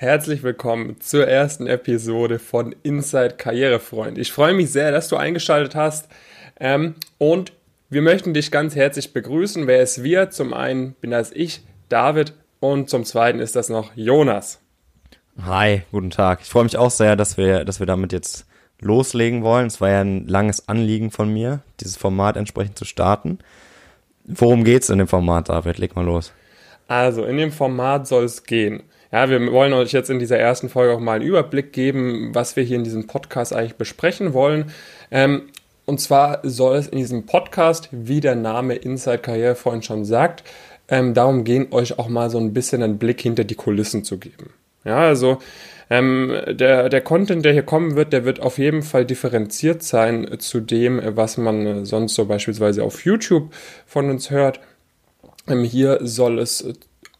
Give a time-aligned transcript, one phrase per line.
[0.00, 4.16] Herzlich willkommen zur ersten Episode von Inside Karrierefreund.
[4.16, 6.08] Ich freue mich sehr, dass du eingeschaltet hast
[6.58, 7.52] ähm, und
[7.90, 9.66] wir möchten dich ganz herzlich begrüßen.
[9.66, 10.30] Wer ist wir?
[10.30, 11.60] Zum einen bin das ich,
[11.90, 14.62] David, und zum zweiten ist das noch Jonas.
[15.42, 16.40] Hi, guten Tag.
[16.40, 18.46] Ich freue mich auch sehr, dass wir, dass wir damit jetzt
[18.80, 19.66] loslegen wollen.
[19.66, 23.38] Es war ja ein langes Anliegen von mir, dieses Format entsprechend zu starten.
[24.24, 25.76] Worum geht's in dem Format, David?
[25.76, 26.32] Leg mal los.
[26.88, 28.82] Also, in dem Format soll es gehen.
[29.12, 32.54] Ja, wir wollen euch jetzt in dieser ersten Folge auch mal einen Überblick geben, was
[32.54, 34.72] wir hier in diesem Podcast eigentlich besprechen wollen.
[35.10, 35.48] Ähm,
[35.84, 40.44] und zwar soll es in diesem Podcast, wie der Name Inside Karrierefreund schon sagt,
[40.88, 44.18] ähm, darum gehen, euch auch mal so ein bisschen einen Blick hinter die Kulissen zu
[44.18, 44.50] geben.
[44.84, 45.38] Ja, also
[45.90, 50.38] ähm, der, der Content, der hier kommen wird, der wird auf jeden Fall differenziert sein
[50.38, 53.52] zu dem, was man sonst so beispielsweise auf YouTube
[53.86, 54.60] von uns hört.
[55.48, 56.64] Ähm, hier soll es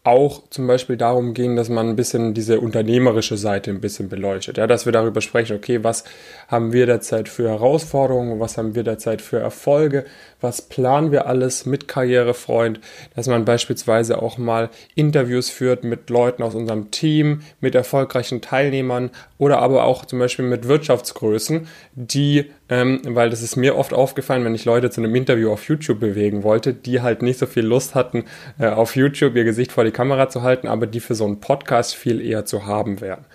[0.03, 4.57] auch zum Beispiel darum gehen, dass man ein bisschen diese unternehmerische Seite ein bisschen beleuchtet.
[4.57, 6.05] Ja, dass wir darüber sprechen, okay, was
[6.47, 10.05] haben wir derzeit für Herausforderungen, was haben wir derzeit für Erfolge,
[10.39, 12.79] was planen wir alles mit Karrierefreund,
[13.15, 19.11] dass man beispielsweise auch mal Interviews führt mit Leuten aus unserem Team, mit erfolgreichen Teilnehmern
[19.37, 24.45] oder aber auch zum Beispiel mit Wirtschaftsgrößen, die, ähm, weil das ist mir oft aufgefallen,
[24.45, 27.65] wenn ich Leute zu einem Interview auf YouTube bewegen wollte, die halt nicht so viel
[27.65, 28.23] Lust hatten,
[28.59, 31.41] äh, auf YouTube ihr Gesicht vor die Kamera zu halten, aber die für so einen
[31.41, 33.25] Podcast viel eher zu haben wären.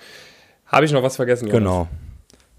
[0.65, 1.49] Habe ich noch was vergessen?
[1.49, 1.59] Jonas?
[1.59, 1.89] Genau.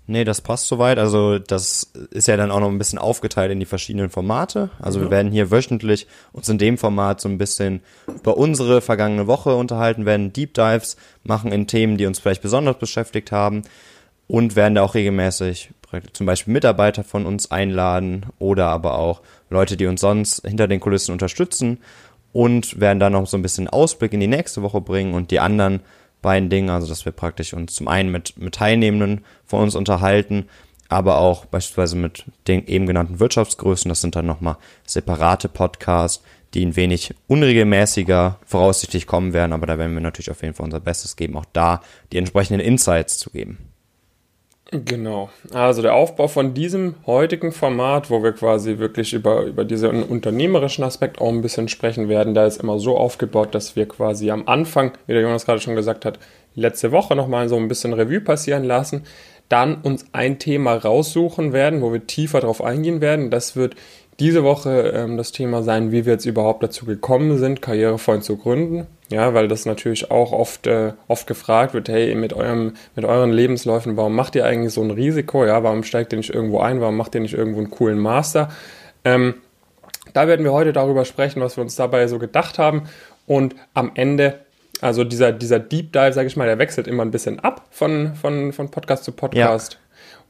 [0.10, 1.00] Nee, das passt soweit.
[1.00, 4.70] Also das ist ja dann auch noch ein bisschen aufgeteilt in die verschiedenen Formate.
[4.80, 9.28] Also wir werden hier wöchentlich uns in dem Format so ein bisschen über unsere vergangene
[9.28, 13.64] Woche unterhalten, werden Deep Dives machen in Themen, die uns vielleicht besonders beschäftigt haben
[14.28, 15.72] und werden da auch regelmäßig
[16.14, 20.82] zum Beispiel Mitarbeiter von uns einladen oder aber auch Leute, die uns sonst hinter den
[20.82, 21.80] Kulissen unterstützen
[22.34, 25.40] und werden dann noch so ein bisschen Ausblick in die nächste Woche bringen und die
[25.40, 25.80] anderen
[26.22, 30.50] beiden Dingen, also dass wir praktisch uns zum einen mit, mit Teilnehmenden von uns unterhalten,
[30.90, 33.88] aber auch beispielsweise mit den eben genannten Wirtschaftsgrößen.
[33.90, 36.24] Das sind dann nochmal separate Podcasts,
[36.54, 40.66] die ein wenig unregelmäßiger voraussichtlich kommen werden, aber da werden wir natürlich auf jeden Fall
[40.66, 43.58] unser Bestes geben, auch da die entsprechenden Insights zu geben.
[44.72, 45.30] Genau.
[45.54, 50.84] Also der Aufbau von diesem heutigen Format, wo wir quasi wirklich über, über diesen unternehmerischen
[50.84, 54.48] Aspekt auch ein bisschen sprechen werden, da ist immer so aufgebaut, dass wir quasi am
[54.48, 56.20] Anfang, wie der Jonas gerade schon gesagt hat,
[56.54, 59.04] letzte Woche nochmal so ein bisschen Revue passieren lassen,
[59.48, 63.30] dann uns ein Thema raussuchen werden, wo wir tiefer drauf eingehen werden.
[63.30, 63.76] Das wird
[64.20, 68.38] diese Woche ähm, das Thema sein, wie wir jetzt überhaupt dazu gekommen sind, Karrierefreund zu
[68.38, 68.88] gründen.
[69.10, 73.32] Ja, weil das natürlich auch oft, äh, oft gefragt wird, hey, mit eurem, mit euren
[73.32, 75.46] Lebensläufen, warum macht ihr eigentlich so ein Risiko?
[75.46, 76.82] Ja, warum steigt ihr nicht irgendwo ein?
[76.82, 78.50] Warum macht ihr nicht irgendwo einen coolen Master?
[79.06, 79.36] Ähm,
[80.14, 82.84] da werden wir heute darüber sprechen, was wir uns dabei so gedacht haben.
[83.28, 84.40] Und am Ende,
[84.82, 88.16] also dieser, dieser Deep Dive, sage ich mal, der wechselt immer ein bisschen ab von,
[88.16, 89.74] von, von Podcast zu Podcast.
[89.74, 89.87] Ja.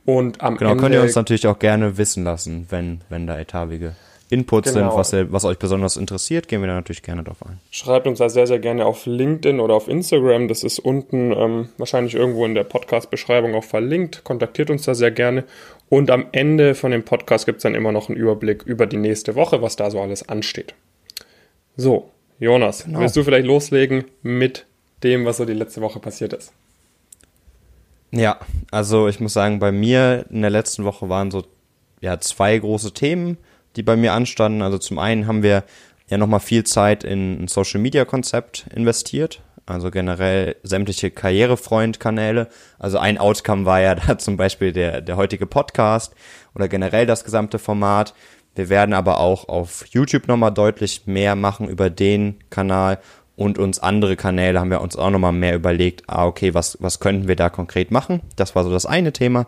[0.07, 0.79] Und am genau, Ende.
[0.79, 3.93] Genau, könnt ihr uns natürlich auch gerne wissen lassen, wenn, wenn da etavige
[4.29, 5.03] Inputs genau.
[5.03, 7.59] sind, was, was euch besonders interessiert, gehen wir da natürlich gerne drauf ein.
[7.71, 10.47] Schreibt uns da sehr, sehr gerne auf LinkedIn oder auf Instagram.
[10.47, 14.23] Das ist unten ähm, wahrscheinlich irgendwo in der Podcast-Beschreibung auch verlinkt.
[14.23, 15.43] Kontaktiert uns da sehr gerne.
[15.89, 18.95] Und am Ende von dem Podcast gibt es dann immer noch einen Überblick über die
[18.95, 20.73] nächste Woche, was da so alles ansteht.
[21.75, 23.01] So, Jonas, genau.
[23.01, 24.67] willst du vielleicht loslegen mit
[25.03, 26.53] dem, was so die letzte Woche passiert ist?
[28.11, 28.39] Ja,
[28.71, 31.43] also ich muss sagen, bei mir in der letzten Woche waren so
[31.99, 33.37] ja zwei große Themen
[33.77, 34.61] die bei mir anstanden.
[34.61, 35.63] Also zum einen haben wir
[36.09, 39.41] ja nochmal viel Zeit in ein Social Media Konzept investiert.
[39.65, 42.47] Also generell sämtliche Karrierefreund-Kanäle.
[42.79, 46.13] Also ein Outcome war ja da zum Beispiel der, der heutige Podcast
[46.55, 48.13] oder generell das gesamte Format.
[48.55, 52.99] Wir werden aber auch auf YouTube nochmal deutlich mehr machen über den Kanal
[53.37, 56.99] und uns andere Kanäle haben wir uns auch nochmal mehr überlegt, ah, okay, was, was
[56.99, 58.21] könnten wir da konkret machen?
[58.35, 59.45] Das war so das eine Thema.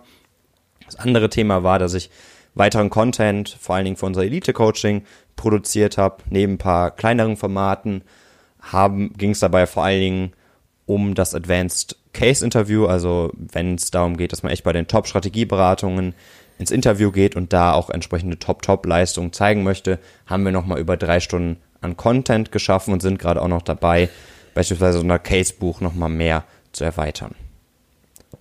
[0.85, 2.11] Das andere Thema war, dass ich
[2.53, 5.03] weiteren Content, vor allen Dingen für unser Elite-Coaching,
[5.35, 8.03] produziert habe, neben ein paar kleineren Formaten,
[9.17, 10.33] ging es dabei vor allen Dingen
[10.85, 14.87] um das Advanced Case Interview, also wenn es darum geht, dass man echt bei den
[14.87, 16.13] Top-Strategieberatungen
[16.59, 19.97] ins Interview geht und da auch entsprechende Top-Top-Leistungen zeigen möchte,
[20.27, 24.09] haben wir nochmal über drei Stunden an Content geschaffen und sind gerade auch noch dabei,
[24.53, 27.35] beispielsweise unser Case-Buch nochmal mehr zu erweitern.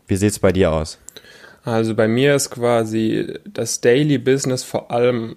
[0.06, 0.98] Wie sieht es bei dir aus?
[1.64, 5.36] Also bei mir ist quasi das Daily Business vor allem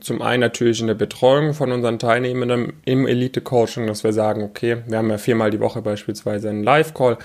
[0.00, 4.78] zum einen natürlich in der Betreuung von unseren Teilnehmenden im Elite-Coaching, dass wir sagen, okay,
[4.86, 7.16] wir haben ja viermal die Woche beispielsweise einen Live-Call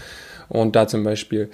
[0.50, 1.50] und da zum Beispiel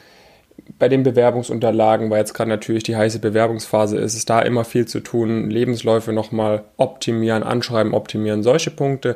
[0.77, 4.87] bei den Bewerbungsunterlagen, weil jetzt gerade natürlich die heiße Bewerbungsphase ist, ist da immer viel
[4.87, 9.15] zu tun, Lebensläufe nochmal optimieren, anschreiben, optimieren, solche Punkte.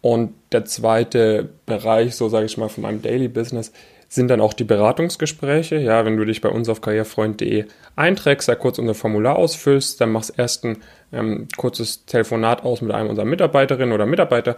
[0.00, 3.72] Und der zweite Bereich, so sage ich mal, von meinem Daily Business,
[4.08, 5.76] sind dann auch die Beratungsgespräche.
[5.76, 10.12] Ja, wenn du dich bei uns auf karrierefreund.de einträgst, da kurz unser Formular ausfüllst, dann
[10.12, 10.78] machst erst ein
[11.12, 14.56] ähm, kurzes Telefonat aus mit einem unserer Mitarbeiterinnen oder Mitarbeiter,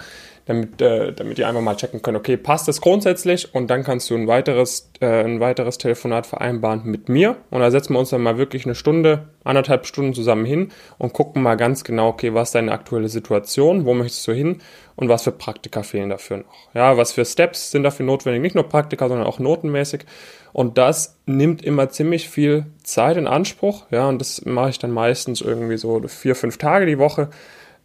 [0.51, 4.11] damit, äh, damit die einfach mal checken können, okay, passt das grundsätzlich und dann kannst
[4.11, 8.11] du ein weiteres, äh, ein weiteres Telefonat vereinbaren mit mir und da setzen wir uns
[8.11, 12.35] dann mal wirklich eine Stunde, anderthalb Stunden zusammen hin und gucken mal ganz genau, okay,
[12.35, 14.59] was ist deine aktuelle Situation, wo möchtest du hin
[14.97, 16.75] und was für Praktika fehlen dafür noch.
[16.75, 20.05] Ja, was für Steps sind dafür notwendig, nicht nur Praktika, sondern auch notenmäßig
[20.53, 23.87] und das nimmt immer ziemlich viel Zeit in Anspruch.
[23.93, 27.31] Ja, und das mache ich dann meistens irgendwie so vier, fünf Tage die Woche.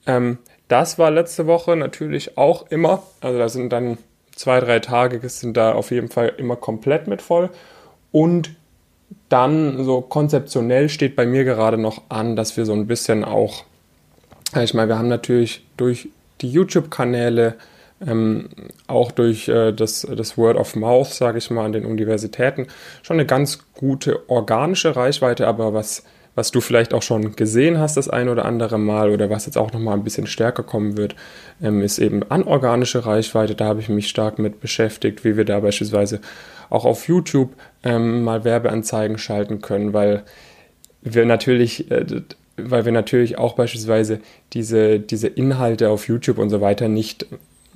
[0.08, 3.04] Ähm, das war letzte Woche natürlich auch immer.
[3.22, 3.98] Also da sind dann
[4.36, 7.50] zwei, drei Tage sind da auf jeden Fall immer komplett mit voll.
[8.12, 8.52] Und
[9.30, 13.64] dann so konzeptionell steht bei mir gerade noch an, dass wir so ein bisschen auch,
[14.62, 16.10] ich meine, wir haben natürlich durch
[16.42, 17.56] die YouTube-Kanäle
[18.06, 18.50] ähm,
[18.88, 22.68] auch durch äh, das, das Word of Mouth, sage ich mal, an den Universitäten
[23.04, 26.04] schon eine ganz gute organische Reichweite, aber was,
[26.36, 29.58] was du vielleicht auch schon gesehen hast das ein oder andere Mal oder was jetzt
[29.58, 31.16] auch nochmal ein bisschen stärker kommen wird,
[31.62, 33.56] ähm, ist eben anorganische Reichweite.
[33.56, 36.20] Da habe ich mich stark mit beschäftigt, wie wir da beispielsweise
[36.70, 37.54] auch auf YouTube
[37.84, 40.24] ähm, mal Werbeanzeigen schalten können, weil
[41.02, 42.06] wir natürlich äh,
[42.58, 44.20] weil wir natürlich auch beispielsweise
[44.54, 47.26] diese, diese Inhalte auf YouTube und so weiter nicht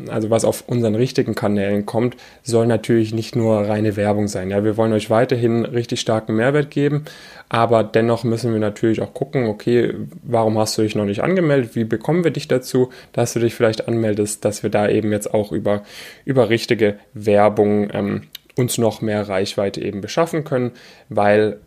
[0.08, 4.50] also was auf unseren richtigen Kanälen kommt, soll natürlich nicht nur reine Werbung sein.
[4.50, 7.06] Ja, wir wollen euch weiterhin richtig starken Mehrwert geben,
[7.50, 9.94] aber dennoch müssen wir natürlich auch gucken, okay,
[10.24, 11.76] warum hast du dich noch nicht angemeldet?
[11.76, 15.34] Wie bekommen wir dich dazu, dass du dich vielleicht anmeldest, dass wir da eben jetzt
[15.34, 15.84] auch über,
[16.26, 18.22] über richtige Werbung ähm,
[18.56, 20.72] uns noch mehr Reichweite eben beschaffen können,
[21.10, 21.60] weil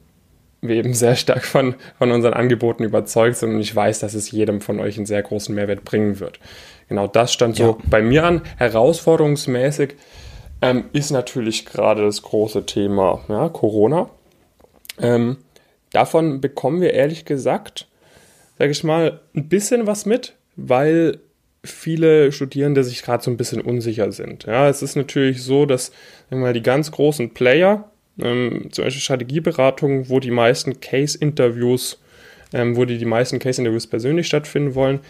[0.63, 4.31] wir eben sehr stark von, von unseren Angeboten überzeugt sind und ich weiß, dass es
[4.31, 6.39] jedem von euch einen sehr großen Mehrwert bringen wird.
[6.93, 7.77] Genau das stand so ja.
[7.87, 8.43] bei mir an.
[8.59, 9.95] Herausforderungsmäßig
[10.61, 14.11] ähm, ist natürlich gerade das große Thema ja, Corona.
[15.01, 15.39] Ähm,
[15.93, 17.89] davon bekommen wir ehrlich gesagt,
[18.59, 21.21] sage ich mal, ein bisschen was mit, weil
[21.65, 24.45] viele Studierende sich gerade so ein bisschen unsicher sind.
[24.45, 25.93] Ja, es ist natürlich so, dass
[26.29, 27.91] mal, die ganz großen Player,
[28.21, 32.03] ähm, zum Beispiel Strategieberatungen, wo die meisten Case-Interviews,
[32.53, 35.01] ähm, wo die, die meisten Case-Interviews persönlich stattfinden wollen,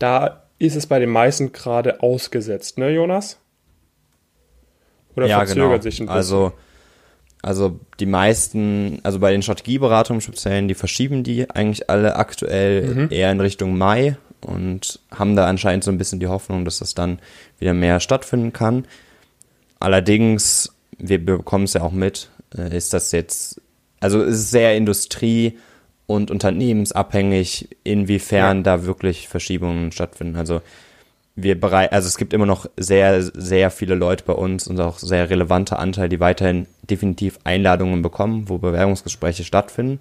[0.00, 3.38] da ist es bei den meisten gerade ausgesetzt, ne, Jonas?
[5.16, 5.82] Oder ja, verzögert genau.
[5.82, 6.08] sich ein bisschen?
[6.08, 6.52] Also,
[7.42, 13.08] also die meisten, also bei den Strategieberatungen speziell, die verschieben die eigentlich alle aktuell mhm.
[13.10, 16.94] eher in Richtung Mai und haben da anscheinend so ein bisschen die Hoffnung, dass das
[16.94, 17.18] dann
[17.58, 18.86] wieder mehr stattfinden kann.
[19.80, 23.60] Allerdings, wir bekommen es ja auch mit, äh, ist das jetzt,
[24.00, 25.56] also es ist sehr Industrie-
[26.08, 28.62] und unternehmensabhängig, inwiefern ja.
[28.62, 30.36] da wirklich Verschiebungen stattfinden.
[30.36, 30.62] Also
[31.36, 34.98] wir bereit, also es gibt immer noch sehr, sehr viele Leute bei uns und auch
[34.98, 40.00] sehr relevante Anteil, die weiterhin definitiv Einladungen bekommen, wo Bewerbungsgespräche stattfinden.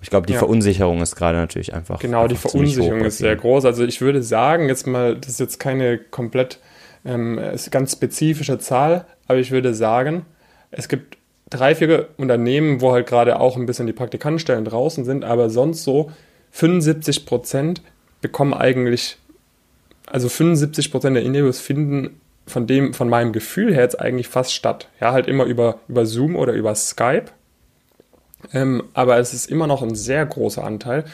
[0.00, 0.38] Ich glaube, die ja.
[0.38, 1.98] Verunsicherung ist gerade natürlich einfach.
[1.98, 3.66] Genau, einfach die Verunsicherung ist sehr groß.
[3.66, 6.60] Also ich würde sagen, jetzt mal, das ist jetzt keine komplett
[7.04, 7.38] ähm,
[7.70, 10.24] ganz spezifische Zahl, aber ich würde sagen,
[10.70, 11.18] es gibt
[11.52, 15.84] drei, vier Unternehmen, wo halt gerade auch ein bisschen die Praktikantenstellen draußen sind, aber sonst
[15.84, 16.10] so
[16.52, 17.82] 75 Prozent
[18.20, 19.18] bekommen eigentlich,
[20.06, 24.52] also 75 Prozent der Interviews finden von dem, von meinem Gefühl her jetzt eigentlich fast
[24.52, 24.88] statt.
[25.00, 27.26] Ja, halt immer über, über Zoom oder über Skype.
[28.52, 31.04] Ähm, aber es ist immer noch ein sehr großer Anteil.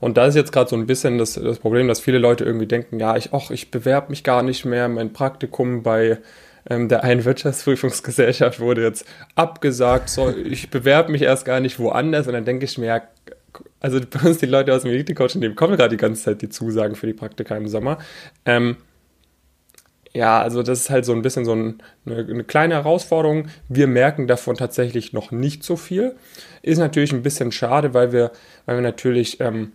[0.00, 2.66] Und da ist jetzt gerade so ein bisschen das, das Problem, dass viele Leute irgendwie
[2.66, 6.18] denken, ja, ich, och, ich bewerbe mich gar nicht mehr, mein Praktikum bei
[6.70, 12.26] ähm, der einen Wirtschaftsprüfungsgesellschaft wurde jetzt abgesagt, so, ich bewerbe mich erst gar nicht woanders
[12.28, 13.02] und dann denke ich mir, ja,
[13.80, 16.48] also bei uns die Leute aus dem Elite-Coaching, dem kommen gerade die ganze Zeit die
[16.48, 17.98] Zusagen für die Praktika im Sommer.
[18.46, 18.76] Ähm,
[20.12, 23.48] ja, also das ist halt so ein bisschen so ein, eine, eine, kleine Herausforderung.
[23.68, 26.16] Wir merken davon tatsächlich noch nicht so viel.
[26.62, 28.32] Ist natürlich ein bisschen schade, weil wir,
[28.66, 29.72] weil wir natürlich ähm,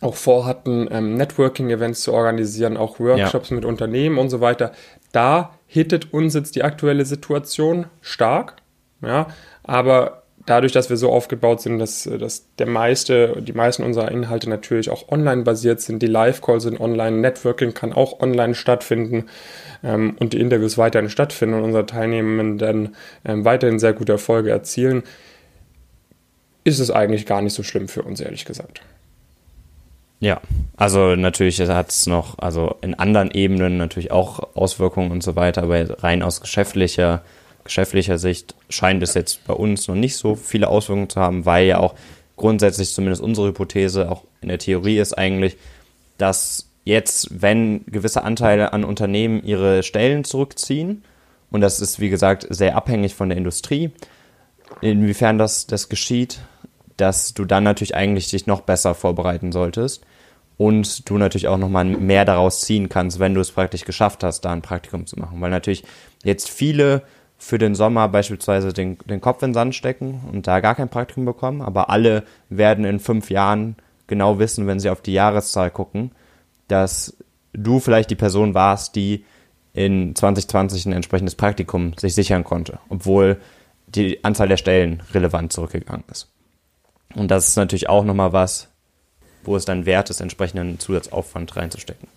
[0.00, 3.56] auch vorhatten, ähm, Networking-Events zu organisieren, auch Workshops ja.
[3.56, 4.72] mit Unternehmen und so weiter.
[5.12, 8.56] Da hittet uns jetzt die aktuelle Situation stark,
[9.02, 9.28] ja,
[9.62, 14.50] aber dadurch, dass wir so aufgebaut sind, dass, dass der meiste, die meisten unserer Inhalte
[14.50, 19.26] natürlich auch online basiert sind, die Live-Calls sind online, Networking kann auch online stattfinden
[19.84, 25.04] ähm, und die Interviews weiterhin stattfinden und unsere Teilnehmenden ähm, weiterhin sehr gute Erfolge erzielen,
[26.64, 28.82] ist es eigentlich gar nicht so schlimm für uns, ehrlich gesagt.
[30.20, 30.42] Ja,
[30.76, 35.62] also natürlich hat es noch, also in anderen Ebenen natürlich auch Auswirkungen und so weiter,
[35.62, 37.22] aber rein aus geschäftlicher,
[37.64, 41.66] geschäftlicher Sicht scheint es jetzt bei uns noch nicht so viele Auswirkungen zu haben, weil
[41.66, 41.94] ja auch
[42.36, 45.56] grundsätzlich zumindest unsere Hypothese auch in der Theorie ist eigentlich,
[46.18, 51.02] dass jetzt, wenn gewisse Anteile an Unternehmen ihre Stellen zurückziehen
[51.50, 53.90] Und das ist, wie gesagt, sehr abhängig von der Industrie.
[54.82, 56.40] Inwiefern das, das geschieht,
[56.96, 60.04] dass du dann natürlich eigentlich dich noch besser vorbereiten solltest
[60.60, 64.42] und du natürlich auch nochmal mehr daraus ziehen kannst, wenn du es praktisch geschafft hast,
[64.42, 65.40] da ein Praktikum zu machen.
[65.40, 65.84] Weil natürlich
[66.22, 67.00] jetzt viele
[67.38, 70.90] für den Sommer beispielsweise den, den Kopf in den Sand stecken und da gar kein
[70.90, 73.76] Praktikum bekommen, aber alle werden in fünf Jahren
[74.06, 76.10] genau wissen, wenn sie auf die Jahreszahl gucken,
[76.68, 77.16] dass
[77.54, 79.24] du vielleicht die Person warst, die
[79.72, 83.40] in 2020 ein entsprechendes Praktikum sich sichern konnte, obwohl
[83.86, 86.28] die Anzahl der Stellen relevant zurückgegangen ist.
[87.14, 88.69] Und das ist natürlich auch nochmal was,
[89.44, 92.08] wo es dann wert ist, entsprechenden Zusatzaufwand reinzustecken.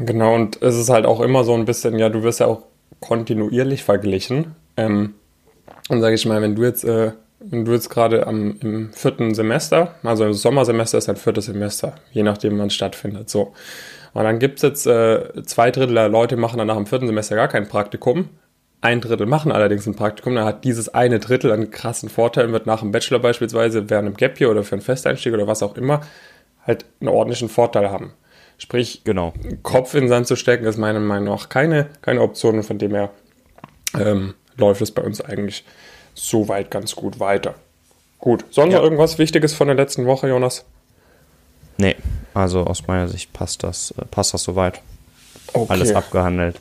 [0.00, 2.62] Genau, und es ist halt auch immer so ein bisschen, ja, du wirst ja auch
[3.00, 4.54] kontinuierlich verglichen.
[4.76, 5.14] Ähm,
[5.88, 7.12] und sage ich mal, wenn du jetzt, äh,
[7.50, 12.68] jetzt gerade im vierten Semester, also im Sommersemester ist ein viertes Semester, je nachdem wann
[12.68, 13.52] es stattfindet, so.
[14.14, 17.06] Und dann gibt es jetzt äh, zwei Drittel der Leute machen dann nach dem vierten
[17.06, 18.30] Semester gar kein Praktikum.
[18.80, 22.52] Ein Drittel machen allerdings ein Praktikum, dann hat dieses eine Drittel einen krassen Vorteil und
[22.52, 25.62] wird nach dem Bachelor beispielsweise während einem Gap Year oder für einen Festeinstieg oder was
[25.62, 26.00] auch immer
[26.68, 28.12] halt einen ordentlichen Vorteil haben.
[28.58, 29.32] Sprich, genau.
[29.62, 32.78] Kopf in den Sand zu stecken, ist meiner Meinung nach keine, keine Option und von
[32.78, 33.10] dem her
[33.98, 35.64] ähm, läuft es bei uns eigentlich
[36.14, 37.54] soweit ganz gut weiter.
[38.18, 38.78] Gut, sonst ja.
[38.78, 40.64] noch irgendwas Wichtiges von der letzten Woche, Jonas?
[41.76, 41.94] Nee,
[42.34, 44.82] also aus meiner Sicht passt das, äh, passt das soweit.
[45.52, 45.72] Okay.
[45.72, 46.60] Alles abgehandelt.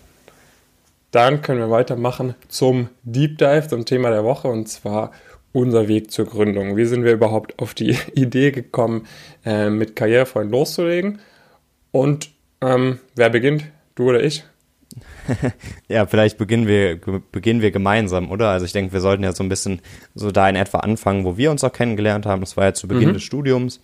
[1.12, 5.12] Dann können wir weitermachen zum Deep Dive, zum Thema der Woche und zwar
[5.58, 6.78] unser Weg zur Gründung.
[6.78, 9.08] Wie sind wir überhaupt auf die Idee gekommen,
[9.44, 11.20] äh, mit Karrierefreund loszulegen?
[11.92, 12.30] Und
[12.62, 13.66] ähm, wer beginnt?
[13.96, 14.44] Du oder ich?
[15.88, 17.00] ja, vielleicht beginnen wir,
[17.32, 18.50] beginnen wir gemeinsam, oder?
[18.50, 19.82] Also ich denke, wir sollten ja so ein bisschen
[20.14, 22.42] so da in etwa anfangen, wo wir uns auch kennengelernt haben.
[22.42, 23.14] Das war ja zu Beginn mhm.
[23.14, 23.82] des Studiums.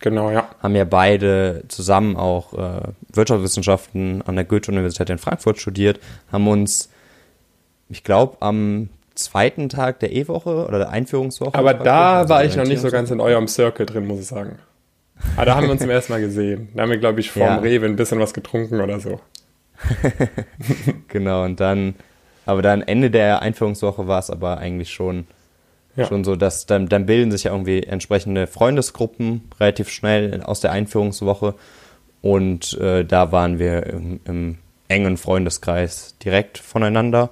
[0.00, 0.50] Genau, ja.
[0.60, 6.90] Haben ja beide zusammen auch äh, Wirtschaftswissenschaften an der Goethe-Universität in Frankfurt studiert, haben uns,
[7.88, 11.54] ich glaube, am zweiten Tag der E-Woche oder der Einführungswoche.
[11.54, 14.26] Aber da also war ich noch nicht so ganz in eurem Circle drin, muss ich
[14.26, 14.58] sagen.
[15.36, 16.68] Aber da haben wir uns zum ersten Mal gesehen.
[16.74, 17.56] Da haben wir, glaube ich, vorm ja.
[17.56, 19.20] Rewe ein bisschen was getrunken oder so.
[21.08, 21.94] genau, und dann,
[22.46, 25.26] aber dann Ende der Einführungswoche war es aber eigentlich schon,
[25.96, 26.06] ja.
[26.06, 30.72] schon so, dass dann, dann bilden sich ja irgendwie entsprechende Freundesgruppen relativ schnell aus der
[30.72, 31.54] Einführungswoche.
[32.22, 34.58] Und äh, da waren wir im, im
[34.88, 37.30] engen Freundeskreis direkt voneinander.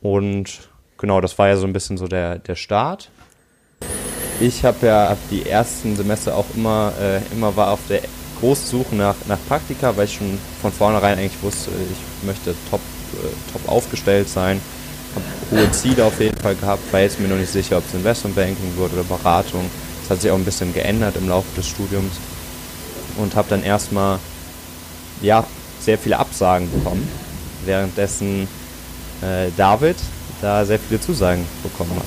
[0.00, 0.69] Und
[1.00, 3.10] genau, das war ja so ein bisschen so der, der Start.
[4.38, 8.02] Ich habe ja hab die ersten Semester auch immer, äh, immer war auf der
[8.40, 12.80] großen Suche nach, nach Praktika, weil ich schon von vornherein eigentlich wusste, ich möchte top,
[13.14, 14.60] äh, top aufgestellt sein.
[15.14, 17.94] Habe hohe Ziele auf jeden Fall gehabt, war jetzt mir noch nicht sicher, ob es
[17.94, 19.68] Investmentbanking wird oder Beratung.
[20.02, 22.12] Das hat sich auch ein bisschen geändert im Laufe des Studiums.
[23.16, 24.18] Und habe dann erstmal,
[25.20, 25.44] ja,
[25.80, 27.06] sehr viele Absagen bekommen.
[27.66, 28.48] Währenddessen
[29.20, 29.96] äh, David
[30.40, 32.06] da sehr viele Zusagen bekommen hat.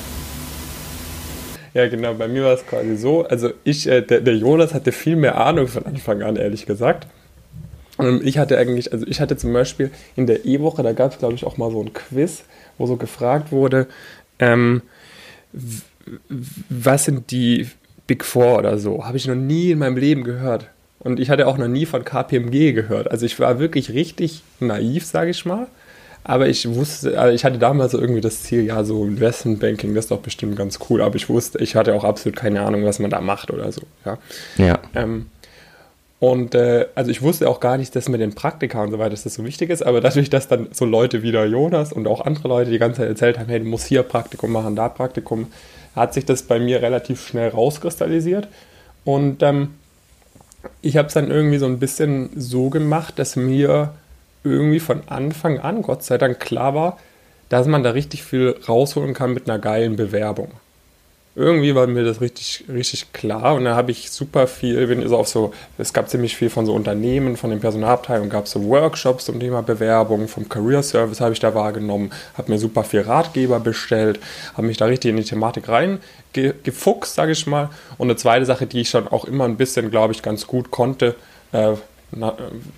[1.74, 3.24] Ja, genau, bei mir war es quasi so.
[3.26, 7.08] Also ich, äh, der, der Jonas hatte viel mehr Ahnung von Anfang an, ehrlich gesagt.
[7.96, 11.18] Und ich hatte eigentlich, also ich hatte zum Beispiel in der E-Woche, da gab es,
[11.18, 12.44] glaube ich, auch mal so ein Quiz,
[12.78, 13.86] wo so gefragt wurde,
[14.38, 14.82] ähm,
[16.68, 17.68] was sind die
[18.06, 19.04] Big Four oder so?
[19.04, 20.68] Habe ich noch nie in meinem Leben gehört.
[20.98, 23.10] Und ich hatte auch noch nie von KPMG gehört.
[23.10, 25.66] Also ich war wirklich richtig naiv, sage ich mal.
[26.24, 30.06] Aber ich wusste, also ich hatte damals so irgendwie das Ziel, ja, so Investmentbanking, das
[30.06, 31.02] ist doch bestimmt ganz cool.
[31.02, 33.82] Aber ich wusste, ich hatte auch absolut keine Ahnung, was man da macht oder so.
[34.06, 34.18] Ja.
[34.56, 34.78] ja.
[34.94, 35.26] Ähm,
[36.20, 39.10] und äh, also ich wusste auch gar nicht, dass mit den Praktika und so weiter,
[39.10, 42.06] dass das so wichtig ist, aber dadurch, dass dann so Leute wie der Jonas und
[42.06, 44.88] auch andere Leute die ganze Zeit erzählt haben, hey, du musst hier Praktikum machen, da
[44.88, 45.48] Praktikum,
[45.94, 48.48] hat sich das bei mir relativ schnell rauskristallisiert.
[49.04, 49.74] Und ähm,
[50.80, 53.92] ich habe es dann irgendwie so ein bisschen so gemacht, dass mir
[54.44, 56.98] irgendwie von Anfang an, Gott sei Dank, klar war,
[57.48, 60.52] dass man da richtig viel rausholen kann mit einer geilen Bewerbung.
[61.36, 65.16] Irgendwie war mir das richtig, richtig klar und da habe ich super viel, bin so
[65.16, 68.64] auf so, es gab ziemlich viel von so Unternehmen, von den Personalabteilungen, gab es so
[68.68, 73.00] Workshops zum Thema Bewerbung, vom Career Service habe ich da wahrgenommen, habe mir super viel
[73.00, 74.20] Ratgeber bestellt,
[74.52, 77.68] habe mich da richtig in die Thematik reingefuchst, sage ich mal.
[77.98, 80.70] Und eine zweite Sache, die ich schon auch immer ein bisschen, glaube ich, ganz gut
[80.70, 81.16] konnte,
[81.50, 81.72] äh,
[82.16, 82.34] na,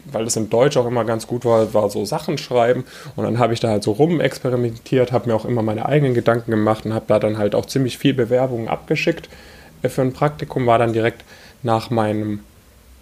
[0.07, 2.85] weil das in Deutsch auch immer ganz gut war, war so Sachen schreiben.
[3.17, 6.15] Und dann habe ich da halt so rum experimentiert, habe mir auch immer meine eigenen
[6.15, 9.29] Gedanken gemacht und habe da dann halt auch ziemlich viel Bewerbungen abgeschickt
[9.83, 10.67] äh, für ein Praktikum.
[10.67, 11.25] War dann direkt
[11.63, 12.41] nach meinem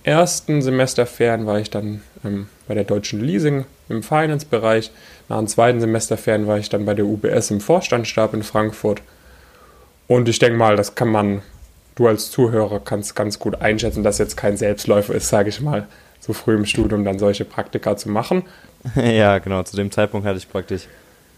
[0.03, 4.91] ersten Semesterferien war ich dann ähm, bei der Deutschen Leasing im Finance-Bereich.
[5.29, 9.01] Nach dem zweiten Semesterferien war ich dann bei der UBS im Vorstandsstab in Frankfurt.
[10.07, 11.41] Und ich denke mal, das kann man,
[11.95, 15.87] du als Zuhörer kannst ganz gut einschätzen, dass jetzt kein Selbstläufer ist, sage ich mal
[16.25, 18.43] so früh im Studium dann solche Praktika zu machen.
[18.97, 19.63] Ja, genau.
[19.63, 20.89] Zu dem Zeitpunkt hatte ich praktisch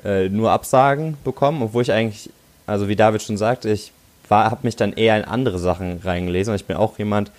[0.05, 2.29] äh, nur Absagen bekommen, obwohl ich eigentlich,
[2.67, 3.93] also wie David schon sagte, ich
[4.29, 6.51] habe mich dann eher in andere Sachen reingelesen.
[6.51, 7.31] Und ich bin auch jemand,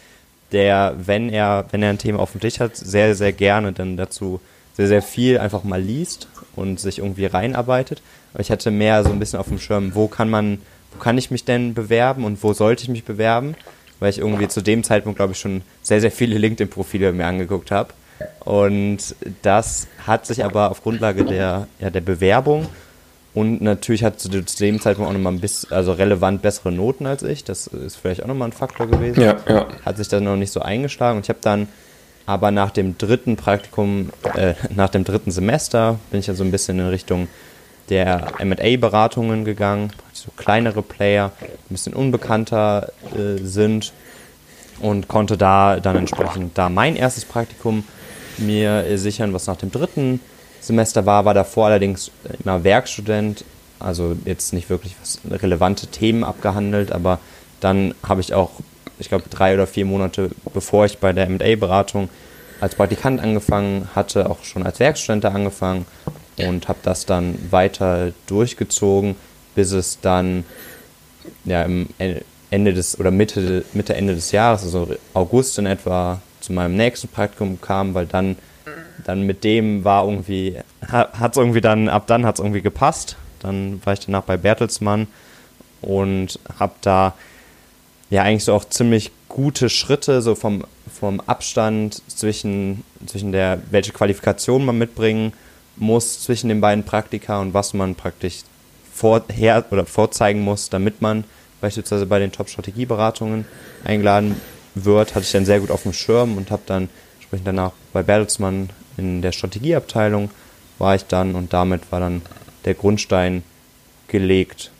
[0.54, 3.98] der, wenn er, wenn er ein Thema auf dem Tisch hat, sehr, sehr gerne dann
[3.98, 4.40] dazu
[4.76, 8.02] sehr, sehr viel einfach mal liest und sich irgendwie reinarbeitet.
[8.34, 10.60] Aber ich hatte mehr so ein bisschen auf dem Schirm, wo kann man,
[10.94, 13.56] wo kann ich mich denn bewerben und wo sollte ich mich bewerben?
[14.00, 17.72] Weil ich irgendwie zu dem Zeitpunkt, glaube ich, schon sehr, sehr viele LinkedIn-Profile mir angeguckt
[17.72, 17.94] habe.
[18.40, 22.68] Und das hat sich aber auf Grundlage der, ja, der Bewerbung
[23.38, 27.22] und natürlich hat zu dem Zeitpunkt auch nochmal ein bisschen, also relevant bessere Noten als
[27.22, 27.44] ich.
[27.44, 29.22] Das ist vielleicht auch nochmal ein Faktor gewesen.
[29.22, 29.68] Ja, ja.
[29.86, 31.18] Hat sich dann noch nicht so eingeschlagen.
[31.18, 31.68] Und ich habe dann
[32.26, 36.50] aber nach dem dritten Praktikum, äh, nach dem dritten Semester, bin ich ja so ein
[36.50, 37.28] bisschen in Richtung
[37.90, 43.94] der MA-Beratungen gegangen, so kleinere Player, ein bisschen unbekannter äh, sind
[44.80, 47.84] und konnte da dann entsprechend da mein erstes Praktikum
[48.38, 50.20] mir äh, sichern, was nach dem dritten
[50.60, 52.12] Semester war, war davor allerdings
[52.44, 53.46] immer Werkstudent,
[53.80, 54.96] also jetzt nicht wirklich
[55.30, 57.20] relevante Themen abgehandelt, aber
[57.60, 58.52] dann habe ich auch,
[59.00, 62.10] ich glaube, drei oder vier Monate bevor ich bei der MA-Beratung
[62.60, 65.86] als Praktikant angefangen hatte, auch schon als Werkstudent da angefangen
[66.38, 69.16] und habe das dann weiter durchgezogen,
[69.56, 70.46] bis es dann
[71.46, 71.88] ja, im
[72.50, 77.08] Ende des oder Mitte, Mitte Ende des Jahres, also August in etwa, zu meinem nächsten
[77.08, 78.38] Praktikum kam, weil dann
[79.06, 83.16] dann mit dem war irgendwie, hat es irgendwie dann, ab dann hat es irgendwie gepasst.
[83.40, 85.08] Dann war ich danach bei Bertelsmann
[85.82, 87.14] und habe da
[88.10, 93.92] ja eigentlich so auch ziemlich gute Schritte so vom, vom Abstand zwischen, zwischen der, welche
[93.92, 95.34] Qualifikation man mitbringen
[95.78, 98.44] muss zwischen den beiden Praktika und was man praktisch
[98.94, 101.24] vorher oder vorzeigen muss, damit man
[101.62, 103.46] beispielsweise bei den Top-Strategieberatungen
[103.84, 104.40] eingeladen
[104.76, 108.04] wird, hatte ich dann sehr gut auf dem Schirm und habe dann entsprechend danach bei
[108.04, 110.30] Bertelsmann in der Strategieabteilung
[110.80, 112.22] war ich dann und damit war dann
[112.66, 113.44] der Grundstein
[114.08, 114.72] gelegt.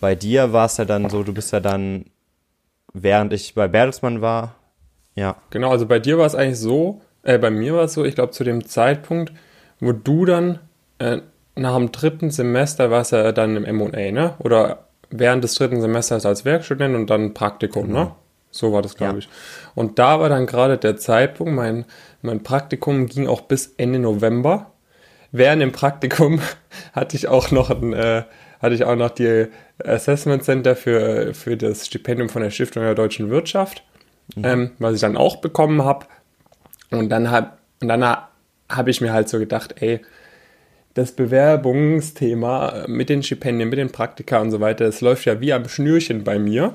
[0.00, 2.06] Bei dir war es ja dann so, du bist ja dann,
[2.92, 4.54] während ich bei Bertelsmann war,
[5.14, 5.36] ja.
[5.50, 8.14] Genau, also bei dir war es eigentlich so, äh, bei mir war es so, ich
[8.14, 9.32] glaube zu dem Zeitpunkt,
[9.80, 10.58] wo du dann
[10.98, 11.18] äh,
[11.56, 14.34] nach dem dritten Semester warst ja dann im M&A, ne?
[14.38, 18.04] Oder während des dritten Semesters als Werkstudent und dann Praktikum, genau.
[18.04, 18.12] ne?
[18.52, 19.18] So war das, glaube ja.
[19.18, 19.28] ich.
[19.74, 21.84] Und da war dann gerade der Zeitpunkt, mein,
[22.22, 24.72] mein Praktikum ging auch bis Ende November.
[25.32, 26.40] Während dem Praktikum
[26.92, 28.24] hatte ich auch noch ein, äh,
[28.60, 29.46] hatte ich auch noch die
[29.84, 33.84] Assessment Center für, für das Stipendium von der Stiftung der deutschen Wirtschaft,
[34.34, 34.44] mhm.
[34.44, 36.06] ähm, was ich dann auch bekommen habe.
[36.90, 38.04] Und dann habe und dann
[38.70, 40.00] habe ich mir halt so gedacht, ey,
[40.94, 45.52] das Bewerbungsthema mit den Stipendien, mit den Praktika und so weiter, das läuft ja wie
[45.52, 46.74] am Schnürchen bei mir.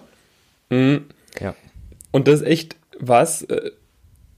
[0.70, 1.06] Mhm.
[1.40, 1.56] Ja.
[2.12, 3.72] Und das ist echt was, äh,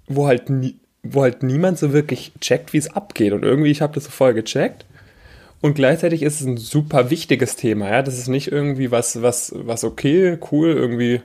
[0.08, 3.34] wo halt, nie, wo halt niemand so wirklich checkt, wie es abgeht.
[3.34, 4.86] Und irgendwie, ich habe das so voll gecheckt.
[5.62, 7.90] Und gleichzeitig ist es ein super wichtiges Thema.
[7.90, 8.02] Ja?
[8.02, 11.22] Das ist nicht irgendwie was, was, was okay, cool, irgendwie,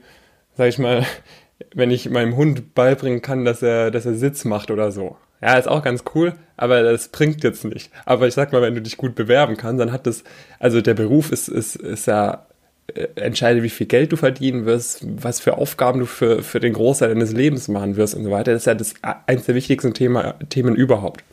[0.57, 1.07] sag ich mal,
[1.75, 5.17] wenn ich meinem Hund beibringen kann, dass er, dass er Sitz macht oder so.
[5.43, 7.91] Ja, ist auch ganz cool, aber das bringt jetzt nicht.
[8.05, 10.23] Aber ich sag mal, wenn du dich gut bewerben kannst, dann hat das,
[10.61, 12.47] also der Beruf ist, ist, ist ja
[12.95, 16.73] äh, entscheide, wie viel Geld du verdienen wirst, was für Aufgaben du für, für den
[16.75, 18.53] Großteil deines Lebens machen wirst und so weiter.
[18.53, 18.95] Das ist ja das,
[19.27, 21.25] eins der wichtigsten Thema, Themen überhaupt.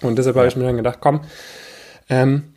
[0.00, 1.20] Und deshalb habe ich mir dann gedacht, komm,
[2.08, 2.54] ähm,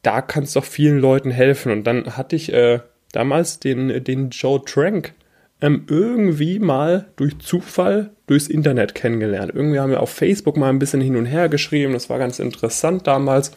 [0.00, 1.70] da kannst du doch vielen Leuten helfen.
[1.70, 2.80] Und dann hatte ich äh,
[3.12, 5.12] damals den, den Joe Trank
[5.60, 9.52] ähm, irgendwie mal durch Zufall durchs Internet kennengelernt.
[9.54, 11.92] Irgendwie haben wir auf Facebook mal ein bisschen hin und her geschrieben.
[11.92, 13.52] Das war ganz interessant damals.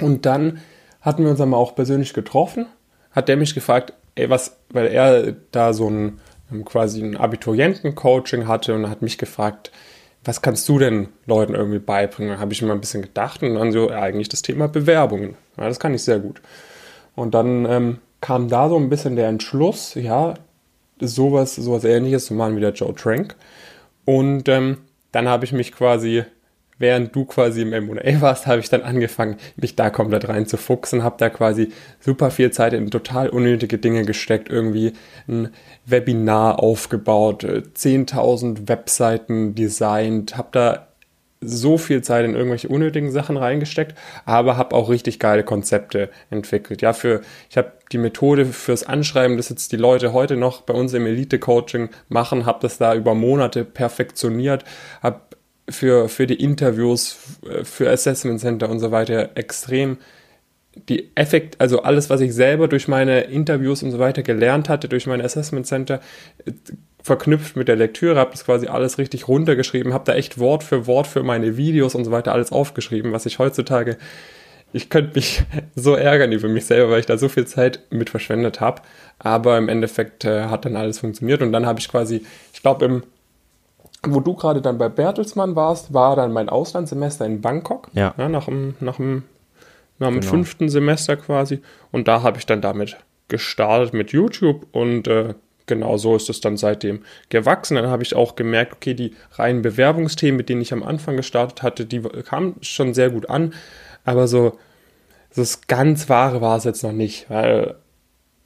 [0.00, 0.60] Und dann
[1.00, 2.66] hatten wir uns dann mal auch persönlich getroffen,
[3.12, 6.20] hat der mich gefragt, ey, was, weil er da so ein
[6.64, 9.72] quasi ein Abiturienten-Coaching hatte und hat mich gefragt,
[10.24, 12.38] was kannst du denn Leuten irgendwie beibringen?
[12.38, 15.36] Habe ich mir mal ein bisschen gedacht und dann so, ja, eigentlich das Thema Bewerbungen.
[15.56, 16.40] Ja, das kann ich sehr gut.
[17.14, 20.34] Und dann ähm, kam da so ein bisschen der Entschluss, ja,
[21.00, 23.36] sowas, sowas ähnliches zu machen wie der Joe Trank.
[24.04, 24.78] Und ähm,
[25.12, 26.24] dann habe ich mich quasi
[26.78, 31.16] während du quasi im M&A warst, habe ich dann angefangen, mich da komplett reinzufuchsen, habe
[31.18, 34.92] da quasi super viel Zeit in total unnötige Dinge gesteckt, irgendwie
[35.28, 35.50] ein
[35.84, 40.85] Webinar aufgebaut, 10.000 äh, Webseiten designt, habe da
[41.40, 46.82] so viel Zeit in irgendwelche unnötigen Sachen reingesteckt, aber habe auch richtig geile Konzepte entwickelt.
[46.82, 47.20] Ja, für
[47.50, 51.06] ich habe die Methode fürs Anschreiben, das jetzt die Leute heute noch bei uns im
[51.06, 54.64] Elite Coaching machen, habe das da über Monate perfektioniert,
[55.02, 55.20] habe
[55.68, 57.18] für, für die Interviews,
[57.64, 59.98] für Assessment Center und so weiter extrem
[60.88, 64.88] die Effekt, also alles, was ich selber durch meine Interviews und so weiter gelernt hatte,
[64.88, 66.00] durch mein Assessment Center,
[67.06, 70.88] verknüpft mit der Lektüre, habe das quasi alles richtig runtergeschrieben, habe da echt Wort für
[70.88, 73.96] Wort für meine Videos und so weiter alles aufgeschrieben, was ich heutzutage,
[74.72, 75.44] ich könnte mich
[75.76, 78.82] so ärgern über mich selber, weil ich da so viel Zeit mit verschwendet habe.
[79.20, 82.84] Aber im Endeffekt äh, hat dann alles funktioniert und dann habe ich quasi, ich glaube
[82.84, 83.02] im
[84.08, 87.88] wo du gerade dann bei Bertelsmann warst, war dann mein Auslandssemester in Bangkok.
[87.92, 88.14] Ja.
[88.16, 89.24] ja nach dem, nach dem,
[89.98, 90.30] nach dem genau.
[90.30, 91.60] fünften Semester quasi.
[91.90, 95.34] Und da habe ich dann damit gestartet mit YouTube und äh,
[95.66, 97.76] genau so ist es dann seitdem gewachsen.
[97.76, 101.62] Dann habe ich auch gemerkt, okay, die reinen Bewerbungsthemen, mit denen ich am Anfang gestartet
[101.62, 103.54] hatte, die kamen schon sehr gut an.
[104.04, 104.58] Aber so,
[105.34, 107.76] das ganz Wahre war es jetzt noch nicht, weil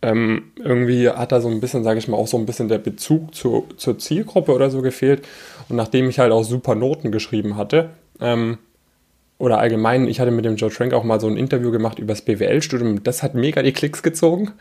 [0.03, 2.79] ähm, irgendwie hat da so ein bisschen, sage ich mal, auch so ein bisschen der
[2.79, 5.27] Bezug zu, zur Zielgruppe oder so gefehlt.
[5.69, 8.59] Und nachdem ich halt auch super Noten geschrieben hatte, ähm,
[9.39, 12.13] oder allgemein, ich hatte mit dem Joe Trank auch mal so ein Interview gemacht über
[12.13, 13.03] das BWL-Studium.
[13.03, 14.53] Das hat mega die Klicks gezogen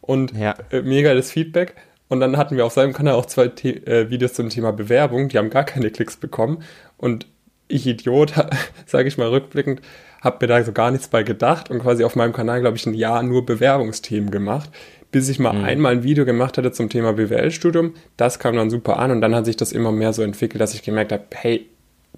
[0.00, 0.54] und ja.
[0.70, 1.74] äh, mega das Feedback.
[2.08, 5.28] Und dann hatten wir auf seinem Kanal auch zwei The äh, Videos zum Thema Bewerbung,
[5.28, 6.62] die haben gar keine Klicks bekommen.
[6.96, 7.26] Und
[7.68, 8.32] ich Idiot,
[8.86, 9.82] sage ich mal rückblickend,
[10.22, 12.86] habe mir da so gar nichts bei gedacht und quasi auf meinem Kanal, glaube ich,
[12.86, 14.70] ein Jahr nur Bewerbungsthemen gemacht,
[15.12, 15.64] bis ich mal mhm.
[15.64, 17.94] einmal ein Video gemacht hatte zum Thema BWL-Studium.
[18.16, 20.74] Das kam dann super an und dann hat sich das immer mehr so entwickelt, dass
[20.74, 21.68] ich gemerkt habe, hey,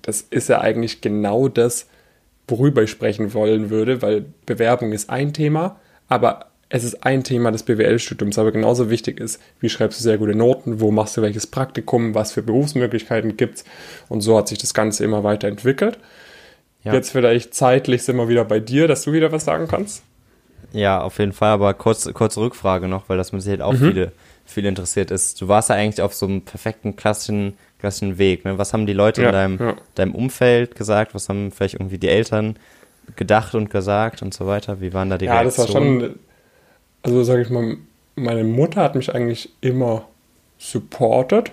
[0.02, 1.88] das ist ja eigentlich genau das,
[2.48, 7.50] worüber ich sprechen wollen würde, weil Bewerbung ist ein Thema, aber es ist ein Thema
[7.50, 11.22] des BWL-Studiums, aber genauso wichtig ist, wie schreibst du sehr gute Noten, wo machst du
[11.22, 13.64] welches Praktikum, was für Berufsmöglichkeiten gibt es.
[14.08, 15.98] Und so hat sich das Ganze immer weiter entwickelt.
[16.84, 16.94] Ja.
[16.94, 20.04] Jetzt vielleicht zeitlich sind wir wieder bei dir, dass du wieder was sagen kannst.
[20.72, 23.88] Ja, auf jeden Fall, aber kurz, kurze Rückfrage noch, weil das mit Sicherheit auch mhm.
[23.88, 24.12] viele,
[24.46, 25.40] viele interessiert ist.
[25.40, 28.44] Du warst ja eigentlich auf so einem perfekten klassischen, klassischen Weg.
[28.44, 28.58] Ne?
[28.58, 29.76] Was haben die Leute ja, in deinem, ja.
[29.96, 31.16] deinem Umfeld gesagt?
[31.16, 32.56] Was haben vielleicht irgendwie die Eltern
[33.16, 34.80] gedacht und gesagt und so weiter?
[34.80, 35.66] Wie waren da die ja, Reaktionen?
[35.66, 36.20] Ja, das war schon,
[37.02, 37.76] also sage ich mal,
[38.16, 40.06] meine Mutter hat mich eigentlich immer
[40.58, 41.52] supported,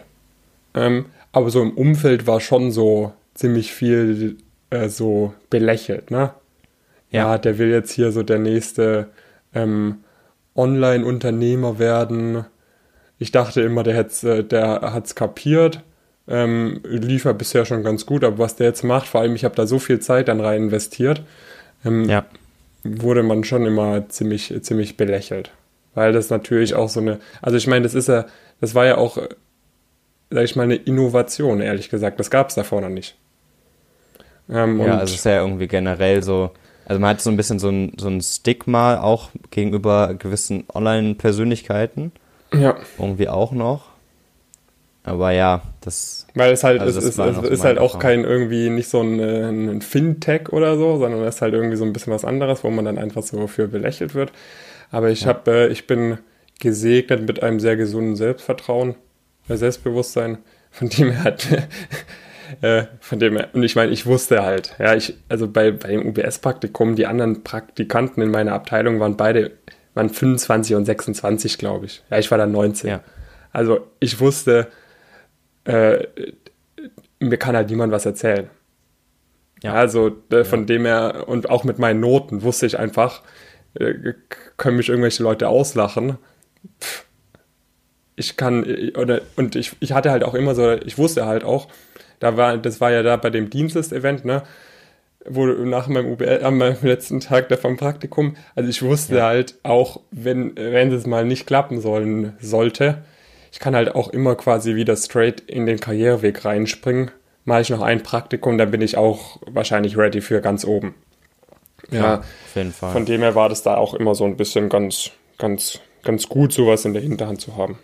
[0.74, 4.38] ähm, aber so im Umfeld war schon so ziemlich viel
[4.70, 6.32] äh, so belächelt, ne?
[7.12, 7.32] Ja.
[7.32, 7.38] ja.
[7.38, 9.08] der will jetzt hier so der nächste
[9.54, 10.00] ähm,
[10.56, 12.46] Online-Unternehmer werden.
[13.20, 15.84] Ich dachte immer, der hat's, äh, der hat's kapiert.
[16.28, 19.46] Ähm, lief er bisher schon ganz gut, aber was der jetzt macht, vor allem ich
[19.46, 21.22] habe da so viel Zeit dann rein investiert,
[21.86, 22.26] ähm, ja.
[23.02, 25.52] Wurde man schon immer ziemlich, ziemlich belächelt.
[25.94, 28.26] Weil das natürlich auch so eine, also ich meine, das ist ja,
[28.62, 29.18] das war ja auch,
[30.30, 32.20] sag ich mal, eine Innovation, ehrlich gesagt.
[32.20, 33.16] Das gab es davor noch nicht.
[34.50, 36.52] Ähm, ja, also es ist ja irgendwie generell so,
[36.86, 42.12] also man hat so ein bisschen so ein, so ein Stigma auch gegenüber gewissen Online-Persönlichkeiten.
[42.54, 42.78] Ja.
[42.98, 43.97] Irgendwie auch noch.
[45.08, 46.28] Aber ja, das.
[46.36, 49.20] Weil es halt, also es ist, es ist halt auch kein irgendwie nicht so ein,
[49.20, 52.64] äh, ein Fintech oder so, sondern es ist halt irgendwie so ein bisschen was anderes,
[52.64, 54.32] wo man dann einfach so für belächelt wird.
[54.92, 55.28] Aber ich ja.
[55.28, 56.18] habe, äh, ich bin
[56.60, 58.96] gesegnet mit einem sehr gesunden Selbstvertrauen,
[59.48, 60.40] äh, Selbstbewusstsein,
[60.72, 61.48] von dem er hat
[62.62, 66.06] äh, von dem und ich meine, ich wusste halt, ja, ich, also bei, bei dem
[66.06, 69.52] UBS-Praktikum, die anderen Praktikanten in meiner Abteilung waren beide,
[69.94, 72.04] waren 25 und 26, glaube ich.
[72.10, 72.90] Ja, ich war dann 19.
[72.90, 73.00] Ja.
[73.52, 74.68] Also ich wusste,
[75.68, 76.08] äh,
[77.20, 78.50] mir kann halt niemand was erzählen.
[79.64, 79.74] Ja.
[79.74, 80.66] Also äh, von ja.
[80.66, 83.22] dem her, und auch mit meinen Noten wusste ich einfach,
[83.76, 84.14] äh,
[84.58, 86.18] können mich irgendwelche Leute auslachen.
[86.82, 87.06] Pff,
[88.16, 91.44] ich kann, äh, oder, und ich, ich hatte halt auch immer so, ich wusste halt
[91.44, 91.68] auch,
[92.20, 94.44] da war, das war ja da bei dem Dienstest-Event, ne?
[95.30, 99.26] Wo nach meinem UBL, am letzten Tag da vom Praktikum, also ich wusste ja.
[99.26, 103.04] halt auch, wenn, wenn es mal nicht klappen sollen sollte,
[103.52, 107.12] ich kann halt auch immer quasi wieder straight in den Karriereweg reinspringen.
[107.46, 110.96] Mache ich noch ein Praktikum, dann bin ich auch wahrscheinlich ready für ganz oben.
[111.92, 112.92] Ja, ja, auf jeden Fall.
[112.92, 116.52] Von dem her war das da auch immer so ein bisschen ganz, ganz, ganz gut,
[116.52, 117.80] sowas in der Hinterhand zu haben.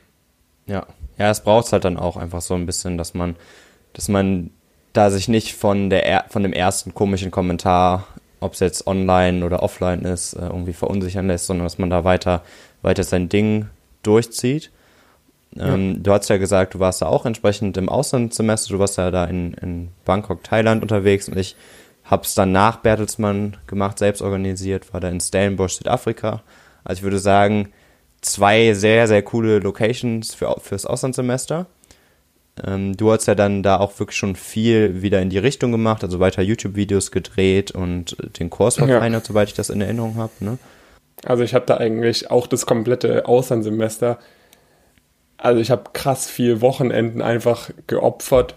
[0.66, 0.86] Ja,
[1.18, 3.36] ja, es braucht halt dann auch einfach so ein bisschen, dass man
[3.94, 4.50] dass man
[4.92, 8.08] da sich nicht von, der, von dem ersten komischen Kommentar,
[8.40, 12.04] ob es jetzt online oder offline ist, äh, irgendwie verunsichern lässt, sondern dass man da
[12.04, 12.44] weiter,
[12.82, 13.70] weiter sein Ding
[14.04, 14.72] durchzieht.
[15.58, 16.00] Ähm, ja.
[16.00, 19.26] Du hast ja gesagt, du warst da auch entsprechend im Auslandssemester, du warst ja da
[19.26, 21.56] in, in Bangkok, Thailand unterwegs und ich
[22.04, 26.44] habe es dann nach Bertelsmann gemacht, selbst organisiert, war da in Stellenbosch, Südafrika.
[26.84, 27.70] Also ich würde sagen,
[28.22, 31.68] zwei sehr, sehr coole Locations für, fürs Auslandssemester.
[32.66, 36.04] Ähm, du hast ja dann da auch wirklich schon viel wieder in die Richtung gemacht,
[36.04, 39.28] also weiter YouTube-Videos gedreht und den Kurs verfeinert, ja.
[39.28, 40.32] soweit ich das in Erinnerung habe.
[40.40, 40.58] Ne?
[41.26, 44.20] Also ich habe da eigentlich auch das komplette Auslandssemester,
[45.44, 48.56] also ich habe krass viel Wochenenden einfach geopfert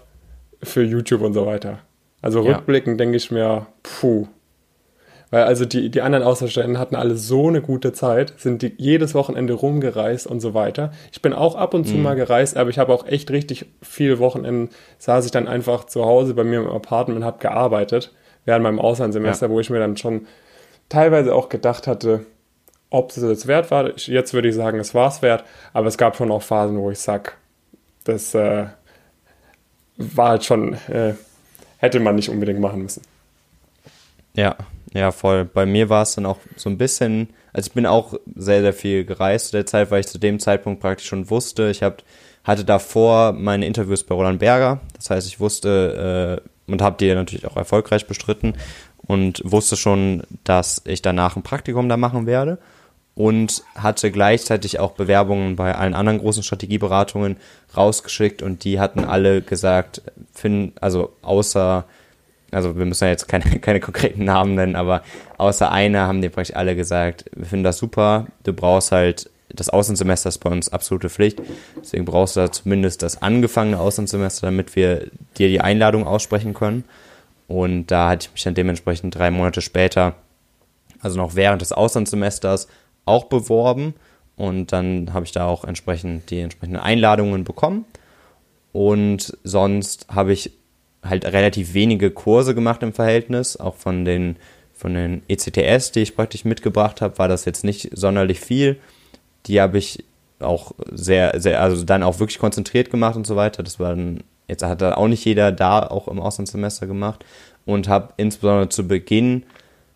[0.63, 1.79] für YouTube und so weiter.
[2.21, 3.03] Also rückblickend ja.
[3.03, 4.27] denke ich mir, puh.
[5.29, 9.13] Weil also die, die anderen Austauschstudenten hatten alle so eine gute Zeit, sind die jedes
[9.13, 10.93] Wochenende rumgereist und so weiter.
[11.11, 12.03] Ich bin auch ab und zu mhm.
[12.03, 16.05] mal gereist, aber ich habe auch echt richtig viele Wochenenden, saß ich dann einfach zu
[16.05, 18.13] Hause bei mir im Apartment und habe gearbeitet
[18.45, 19.51] während meinem Auslandssemester, ja.
[19.51, 20.25] wo ich mir dann schon
[20.87, 22.25] teilweise auch gedacht hatte,
[22.89, 23.97] ob es es wert war.
[23.97, 26.91] Jetzt würde ich sagen, es war es wert, aber es gab schon auch Phasen, wo
[26.91, 27.31] ich sage,
[28.03, 28.65] das äh,
[29.97, 31.13] war halt schon, äh,
[31.77, 33.01] hätte man nicht unbedingt machen müssen.
[34.33, 34.55] Ja,
[34.93, 35.45] ja, voll.
[35.45, 38.73] Bei mir war es dann auch so ein bisschen, also ich bin auch sehr, sehr
[38.73, 42.03] viel gereist zu der Zeit, weil ich zu dem Zeitpunkt praktisch schon wusste, ich hab,
[42.43, 47.13] hatte davor meine Interviews bei Roland Berger, das heißt, ich wusste äh, und habe die
[47.13, 48.53] natürlich auch erfolgreich bestritten
[49.07, 52.59] und wusste schon, dass ich danach ein Praktikum da machen werde
[53.17, 57.37] und hatte gleichzeitig auch Bewerbungen bei allen anderen großen Strategieberatungen
[57.75, 61.85] rausgeschickt und die hatten alle gesagt, finden, also außer,
[62.51, 65.01] also wir müssen ja jetzt keine, keine konkreten Namen nennen, aber
[65.39, 69.69] außer einer haben die praktisch alle gesagt, wir finden das super, du brauchst halt das
[69.69, 71.41] Außensemester ist bei uns absolute Pflicht.
[71.77, 76.83] Deswegen brauchst du da zumindest das angefangene Außensemester, damit wir dir die Einladung aussprechen können.
[77.47, 80.15] Und da hatte ich mich dann dementsprechend drei Monate später,
[80.99, 82.67] also noch während des Auslandssemesters,
[83.07, 83.93] auch beworben
[84.35, 87.85] und dann habe ich da auch entsprechend die entsprechenden Einladungen bekommen.
[88.71, 90.51] Und sonst habe ich
[91.03, 94.37] halt relativ wenige Kurse gemacht im Verhältnis, auch von den
[94.77, 98.77] von den ECTS, die ich praktisch mitgebracht habe, war das jetzt nicht sonderlich viel.
[99.47, 100.03] Die habe ich
[100.39, 103.63] auch sehr, sehr, also dann auch wirklich konzentriert gemacht und so weiter.
[103.63, 107.25] Das war dann, jetzt hat da auch nicht jeder da auch im Auslandssemester gemacht
[107.65, 109.43] und habe insbesondere zu Beginn,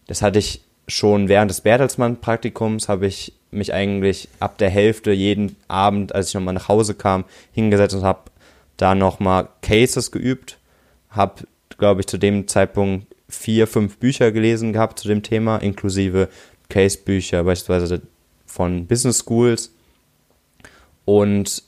[0.08, 5.56] das hatte ich schon während des Bertelsmann-Praktikums habe ich mich eigentlich ab der Hälfte jeden
[5.68, 8.32] Abend, als ich nochmal nach Hause kam, hingesetzt und habe
[8.78, 10.58] da nochmal Cases geübt.
[11.10, 11.44] Habe,
[11.78, 16.30] glaube ich, zu dem Zeitpunkt vier, fünf Bücher gelesen gehabt zu dem Thema, inklusive
[16.70, 18.02] Case-Bücher beispielsweise
[18.46, 19.74] von Business Schools.
[21.06, 21.64] Und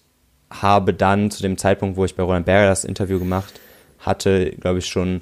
[0.49, 3.59] habe dann zu dem Zeitpunkt, wo ich bei Roland Berger das Interview gemacht
[3.99, 5.21] hatte, glaube ich, schon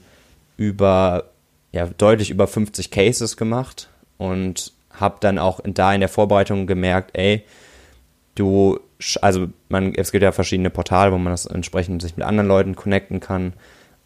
[0.57, 1.29] über
[1.71, 3.87] ja, deutlich über 50 Cases gemacht
[4.21, 7.43] und habe dann auch da in der Vorbereitung gemerkt, ey,
[8.35, 8.79] du,
[9.19, 12.75] also man, es gibt ja verschiedene Portale, wo man das entsprechend sich mit anderen Leuten
[12.75, 13.53] connecten kann.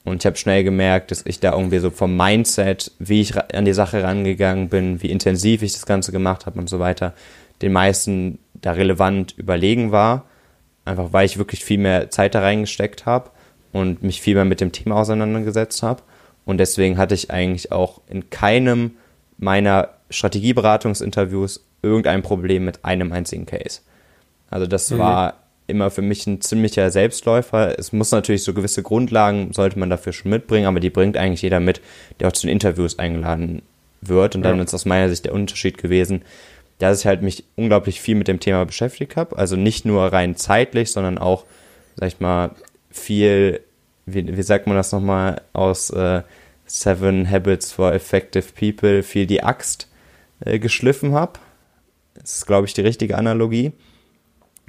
[0.05, 3.65] Und ich habe schnell gemerkt, dass ich da irgendwie so vom Mindset, wie ich an
[3.65, 7.13] die Sache rangegangen bin, wie intensiv ich das Ganze gemacht habe und so weiter,
[7.61, 10.23] den meisten da relevant überlegen war.
[10.85, 13.31] Einfach weil ich wirklich viel mehr Zeit da reingesteckt habe
[13.73, 16.03] und mich viel mehr mit dem Thema auseinandergesetzt habe.
[16.45, 18.91] Und deswegen hatte ich eigentlich auch in keinem
[19.37, 23.81] meiner Strategieberatungsinterviews irgendein Problem mit einem einzigen Case.
[24.49, 24.99] Also das mhm.
[24.99, 25.33] war
[25.67, 27.77] immer für mich ein ziemlicher Selbstläufer.
[27.79, 31.41] Es muss natürlich so gewisse Grundlagen, sollte man dafür schon mitbringen, aber die bringt eigentlich
[31.41, 31.81] jeder mit,
[32.19, 33.61] der auch zu den Interviews eingeladen
[34.01, 34.35] wird.
[34.35, 34.63] Und dann ja.
[34.63, 36.21] ist aus meiner Sicht der Unterschied gewesen,
[36.77, 39.37] dass ich halt mich unglaublich viel mit dem Thema beschäftigt habe.
[39.37, 41.45] Also nicht nur rein zeitlich, sondern auch,
[41.95, 42.51] sag ich mal,
[42.91, 43.61] viel,
[44.05, 46.21] wie, wie sagt man das nochmal, aus äh,
[46.67, 49.87] Seven Habits for Effective People, viel die Axt
[50.39, 51.33] äh, geschliffen habe.
[52.15, 53.73] Das ist, glaube ich, die richtige Analogie.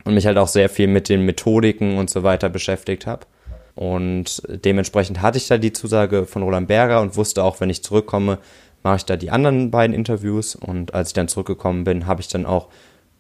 [0.05, 3.27] Und mich halt auch sehr viel mit den Methodiken und so weiter beschäftigt habe.
[3.75, 7.83] Und dementsprechend hatte ich da die Zusage von Roland Berger und wusste auch, wenn ich
[7.83, 8.39] zurückkomme,
[8.83, 10.55] mache ich da die anderen beiden Interviews.
[10.55, 12.69] Und als ich dann zurückgekommen bin, habe ich dann auch,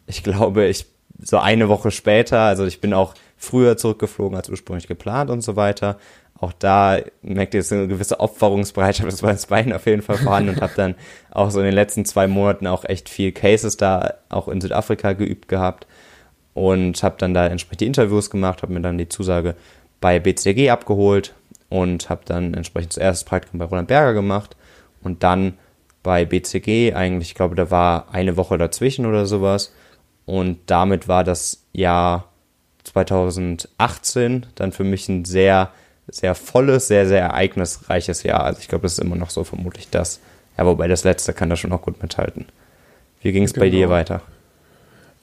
[0.07, 0.87] ich glaube, ich
[1.19, 5.57] so eine Woche später, also ich bin auch früher zurückgeflogen als ursprünglich geplant und so
[5.57, 5.99] weiter,
[6.41, 10.19] auch da merkt ihr, es eine gewisse Opferungsbereitschaft, das war das Bein auf jeden Fall
[10.19, 10.95] vorhanden und habe dann
[11.31, 15.15] auch so in den letzten zwei Monaten auch echt viel Cases da auch in Südafrika
[15.15, 15.87] geübt gehabt
[16.55, 19.57] und habe dann da entsprechend die Interviews gemacht, habe mir dann die Zusage
[20.01, 21.35] bei BCG abgeholt
[21.69, 24.57] und habe dann entsprechend zuerst das Praktikum bei Roland Berger gemacht
[25.03, 25.55] und dann
[26.03, 29.73] bei BCG eigentlich, ich glaube, da war eine Woche dazwischen oder sowas
[30.27, 32.29] und damit war das Jahr
[32.85, 35.71] 2018 dann für mich ein sehr
[36.09, 38.45] sehr volles, sehr, sehr ereignisreiches Jahr.
[38.45, 40.21] Also ich glaube, das ist immer noch so vermutlich das.
[40.57, 42.47] Ja, wobei das letzte kann da schon auch gut mithalten.
[43.21, 43.67] Wie ging es genau.
[43.67, 43.91] bei dir genau.
[43.91, 44.23] weiter?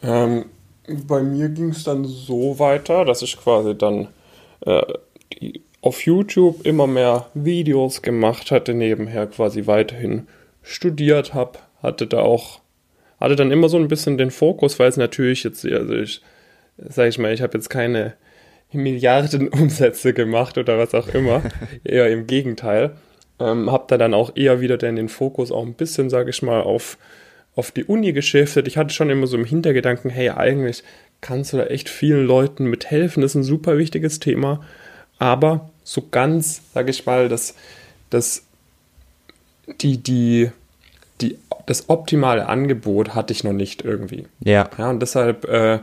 [0.03, 0.45] Ähm,
[1.07, 4.09] bei mir ging es dann so weiter, dass ich quasi dann
[4.65, 4.81] äh,
[5.81, 10.27] auf YouTube immer mehr Videos gemacht hatte, nebenher quasi weiterhin
[10.61, 12.59] studiert habe, hatte da auch,
[13.19, 16.21] hatte dann immer so ein bisschen den Fokus, weil es natürlich jetzt, also ich,
[16.77, 18.13] sag ich mal, ich habe jetzt keine
[18.73, 21.41] Milliarden Umsätze gemacht oder was auch immer.
[21.83, 22.91] eher im Gegenteil.
[23.39, 26.61] Ähm, hab da dann auch eher wieder den Fokus auch ein bisschen, sage ich mal,
[26.61, 26.97] auf,
[27.55, 28.67] auf die Uni geschiftet.
[28.67, 30.83] Ich hatte schon immer so im Hintergedanken, hey, eigentlich
[31.21, 33.21] kannst du da echt vielen Leuten mithelfen.
[33.21, 34.63] Das ist ein super wichtiges Thema.
[35.17, 37.55] Aber so ganz, sage ich mal, dass,
[38.09, 38.43] dass
[39.81, 40.51] die, die,
[41.65, 44.27] das optimale Angebot hatte ich noch nicht irgendwie.
[44.41, 44.69] Ja.
[44.77, 45.79] Ja, und deshalb äh,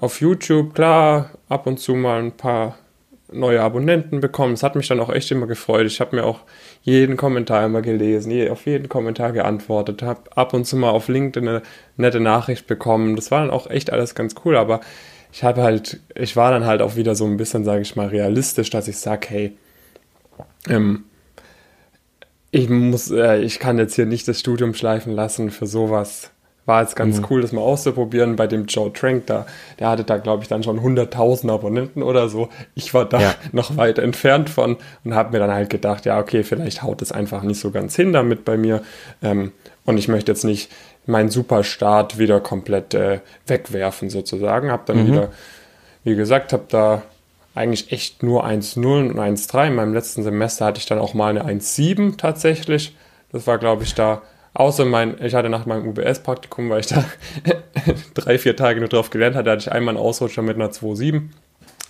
[0.00, 2.76] auf YouTube, klar, ab und zu mal ein paar
[3.30, 4.54] neue Abonnenten bekommen.
[4.54, 5.86] Es hat mich dann auch echt immer gefreut.
[5.86, 6.40] Ich habe mir auch
[6.82, 11.46] jeden Kommentar immer gelesen, auf jeden Kommentar geantwortet, habe ab und zu mal auf LinkedIn
[11.48, 11.62] eine
[11.96, 13.16] nette Nachricht bekommen.
[13.16, 14.80] Das war dann auch echt alles ganz cool, aber
[15.32, 18.08] ich habe halt, ich war dann halt auch wieder so ein bisschen, sage ich mal,
[18.08, 19.56] realistisch, dass ich sage, hey,
[20.68, 21.04] ähm,
[22.50, 26.30] ich muss, äh, ich kann jetzt hier nicht das Studium schleifen lassen für sowas.
[26.68, 27.26] War jetzt ganz mhm.
[27.30, 29.46] cool, das mal auszuprobieren bei dem Joe Trank da.
[29.78, 32.50] Der hatte da, glaube ich, dann schon 100.000 Abonnenten oder so.
[32.74, 33.34] Ich war da ja.
[33.52, 37.10] noch weit entfernt von und habe mir dann halt gedacht, ja, okay, vielleicht haut es
[37.10, 38.82] einfach nicht so ganz hin damit bei mir.
[39.22, 39.52] Ähm,
[39.86, 40.70] und ich möchte jetzt nicht
[41.06, 44.70] meinen Superstart wieder komplett äh, wegwerfen sozusagen.
[44.70, 45.06] Habe dann mhm.
[45.06, 45.28] wieder,
[46.04, 47.00] wie gesagt, habe da
[47.54, 49.68] eigentlich echt nur 1,0 und 1,3.
[49.68, 52.94] In meinem letzten Semester hatte ich dann auch mal eine 1,7 tatsächlich.
[53.32, 54.20] Das war, glaube ich, da
[54.58, 57.04] Außer mein, ich hatte nach meinem UBS-Praktikum, weil ich da
[58.14, 61.28] drei, vier Tage nur drauf gelernt hatte, hatte ich einmal einen Ausrutscher mit einer 2,7.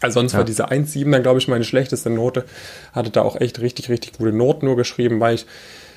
[0.02, 0.38] Also sonst ja.
[0.38, 2.44] war diese 1,7 dann, glaube ich, meine schlechteste Note.
[2.92, 5.46] Hatte da auch echt richtig, richtig gute Noten nur geschrieben, weil ich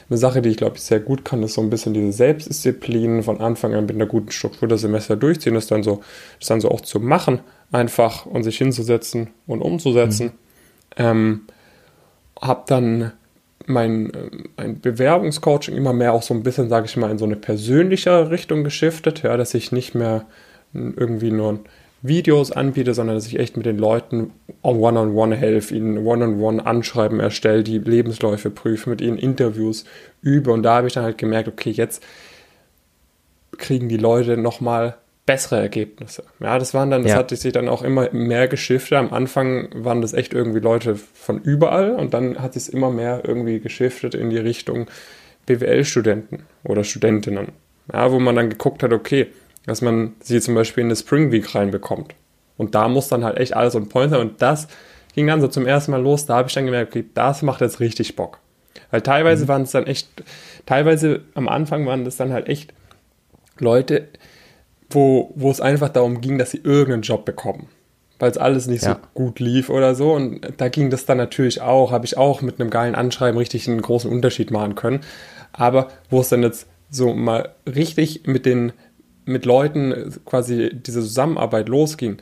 [0.10, 3.24] eine Sache, die ich glaube ich sehr gut kann, ist so ein bisschen diese Selbstdisziplin
[3.24, 6.00] von Anfang an mit einer guten Struktur das Semester durchziehen, das dann so,
[6.40, 7.42] das dann so auch zu machen,
[7.74, 10.28] einfach und sich hinzusetzen und umzusetzen.
[10.28, 10.32] Mhm.
[10.96, 11.42] Ähm,
[12.42, 13.12] hab dann
[13.67, 14.12] mein,
[14.58, 18.30] mein Bewerbungscoaching immer mehr auch so ein bisschen, sage ich mal, in so eine persönliche
[18.30, 20.26] Richtung geschiftet, ja, dass ich nicht mehr
[20.74, 21.60] irgendwie nur
[22.02, 24.32] Videos anbiete, sondern dass ich echt mit den Leuten
[24.63, 29.17] one-on-one -on -one helfe, ihnen one-on-one -on -one Anschreiben erstelle, die Lebensläufe prüfe, mit ihnen
[29.17, 29.86] Interviews
[30.21, 30.52] übe.
[30.52, 32.04] Und da habe ich dann halt gemerkt, okay, jetzt
[33.58, 34.95] kriegen die Leute nochmal
[35.26, 36.24] bessere Ergebnisse.
[36.40, 37.18] Ja, das waren dann, das ja.
[37.18, 38.98] hatte sich dann auch immer mehr geschiftet.
[38.98, 43.22] Am Anfang waren das echt irgendwie Leute von überall und dann hat es immer mehr
[43.26, 44.88] irgendwie geschiftet in die Richtung
[45.46, 47.50] BWL-Studenten oder Studentinnen.
[47.94, 49.28] Ja, wo man dann geguckt hat, okay,
[49.66, 52.16] dass man sie zum Beispiel in eine Spring Week reinbekommt.
[52.58, 54.22] Und da muss dann halt echt alles on point sein.
[54.22, 54.68] Und das
[55.14, 56.26] ging dann so zum ersten Mal los.
[56.26, 58.40] Da habe ich dann gemerkt, okay, das macht jetzt richtig Bock.
[58.92, 59.48] Weil teilweise mhm.
[59.50, 60.10] waren es dann echt,
[60.66, 62.74] teilweise am Anfang waren das dann halt echt
[63.60, 64.08] Leute,
[64.93, 67.67] wo, wo es einfach darum ging, dass sie irgendeinen Job bekommen.
[68.19, 68.93] Weil es alles nicht ja.
[68.93, 70.13] so gut lief oder so.
[70.13, 73.67] Und da ging das dann natürlich auch, habe ich auch mit einem geilen Anschreiben richtig
[73.67, 75.01] einen großen Unterschied machen können.
[75.54, 78.73] Aber wo es dann jetzt so mal richtig mit den,
[79.25, 82.17] mit Leuten quasi diese Zusammenarbeit losging,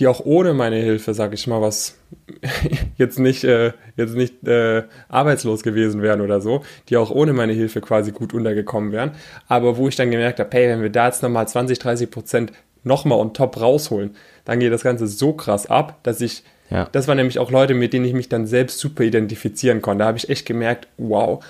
[0.00, 1.98] die auch ohne meine Hilfe, sag ich mal, was
[2.96, 7.52] jetzt nicht, äh, jetzt nicht äh, arbeitslos gewesen wären oder so, die auch ohne meine
[7.52, 9.12] Hilfe quasi gut untergekommen wären.
[9.46, 12.52] Aber wo ich dann gemerkt habe, hey, wenn wir da jetzt nochmal 20, 30 Prozent
[12.82, 16.88] nochmal on top rausholen, dann geht das Ganze so krass ab, dass ich, ja.
[16.92, 20.00] das waren nämlich auch Leute, mit denen ich mich dann selbst super identifizieren konnte.
[20.00, 21.44] Da habe ich echt gemerkt, wow,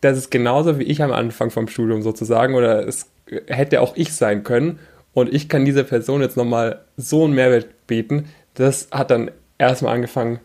[0.00, 3.10] das ist genauso wie ich am Anfang vom Studium sozusagen oder es
[3.46, 4.78] hätte auch ich sein können
[5.14, 8.28] und ich kann dieser Person jetzt nochmal so einen Mehrwert bieten.
[8.54, 10.40] Das hat dann erstmal angefangen,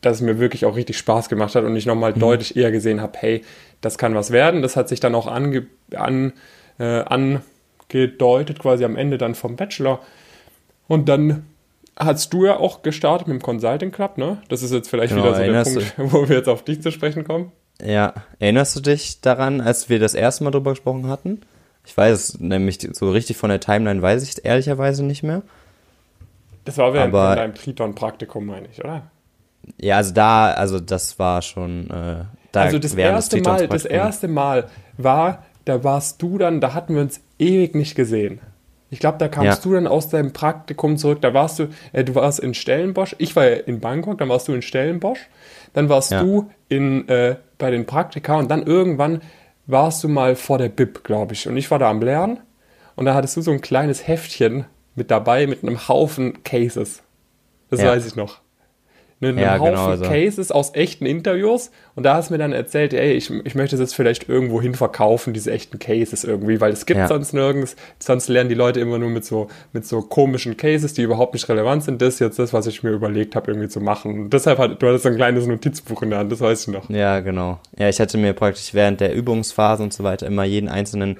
[0.00, 2.20] dass es mir wirklich auch richtig Spaß gemacht hat und ich nochmal mhm.
[2.20, 3.44] deutlich eher gesehen habe, hey,
[3.80, 4.62] das kann was werden.
[4.62, 6.32] Das hat sich dann auch ange, an,
[6.78, 10.00] äh, angedeutet, quasi am Ende dann vom Bachelor.
[10.88, 11.44] Und dann
[11.96, 14.38] hast du ja auch gestartet mit dem Consulting Club, ne?
[14.48, 16.12] Das ist jetzt vielleicht genau, wieder so der Punkt, du?
[16.12, 17.52] wo wir jetzt auf dich zu sprechen kommen.
[17.84, 21.40] Ja, erinnerst du dich daran, als wir das erste Mal drüber gesprochen hatten?
[21.84, 25.42] Ich weiß nämlich so richtig von der Timeline weiß ich ehrlicherweise nicht mehr.
[26.64, 29.10] Das war während Aber, deinem Triton-Praktikum, meine ich, oder?
[29.78, 31.88] Ja, also da, also das war schon.
[31.90, 36.74] Äh, da also das erste Mal, das erste Mal war, da warst du dann, da
[36.74, 38.40] hatten wir uns ewig nicht gesehen.
[38.90, 39.70] Ich glaube, da kamst ja.
[39.70, 41.20] du dann aus deinem Praktikum zurück.
[41.20, 43.14] Da warst du, äh, du warst in Stellenbosch.
[43.18, 45.28] Ich war ja in Bangkok, dann warst du in Stellenbosch.
[45.72, 46.22] Dann warst ja.
[46.22, 49.22] du in, äh, bei den Praktika und dann irgendwann
[49.70, 51.48] warst du mal vor der Bib, glaube ich.
[51.48, 52.40] Und ich war da am Lernen
[52.96, 57.02] und da hattest du so ein kleines Heftchen mit dabei mit einem Haufen Cases.
[57.70, 57.88] Das ja.
[57.88, 58.40] weiß ich noch.
[59.22, 60.04] Mit einem ja, Haufen genau so.
[60.04, 63.76] Cases aus echten Interviews und da hast du mir dann erzählt, ey, ich, ich möchte
[63.76, 67.06] das jetzt vielleicht irgendwo hin verkaufen, diese echten Cases irgendwie, weil es gibt ja.
[67.06, 71.02] sonst nirgends, sonst lernen die Leute immer nur mit so, mit so komischen Cases, die
[71.02, 72.00] überhaupt nicht relevant sind.
[72.00, 74.22] Das ist jetzt das, was ich mir überlegt habe, irgendwie zu machen.
[74.22, 76.88] Und deshalb hat, du hattest ein kleines Notizbuch in der Hand, das weißt du noch.
[76.88, 77.58] Ja, genau.
[77.78, 81.18] Ja, ich hatte mir praktisch während der Übungsphase und so weiter immer jeden einzelnen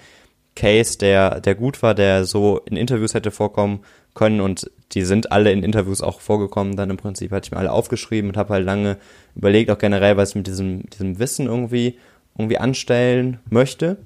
[0.57, 3.81] Case, der, der gut war, der so in Interviews hätte vorkommen
[4.15, 7.31] können und die sind alle in Interviews auch vorgekommen, dann im Prinzip.
[7.31, 8.97] Hatte ich mir alle aufgeschrieben und habe halt lange
[9.37, 11.99] überlegt, auch generell, was ich mit diesem, diesem Wissen irgendwie,
[12.37, 13.99] irgendwie anstellen möchte.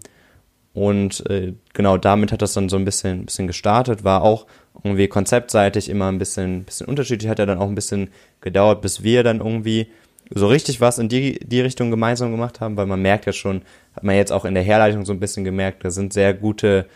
[0.75, 4.47] Und äh, genau damit hat das dann so ein bisschen, bisschen gestartet, war auch
[4.83, 9.05] irgendwie konzeptseitig immer ein bisschen, bisschen unterschiedlich, hat ja dann auch ein bisschen gedauert, bis
[9.05, 9.87] wir dann irgendwie
[10.31, 13.63] so richtig was in die, die Richtung gemeinsam gemacht haben, weil man merkt ja schon,
[13.95, 16.87] hat man jetzt auch in der Herleitung so ein bisschen gemerkt, da sind sehr gute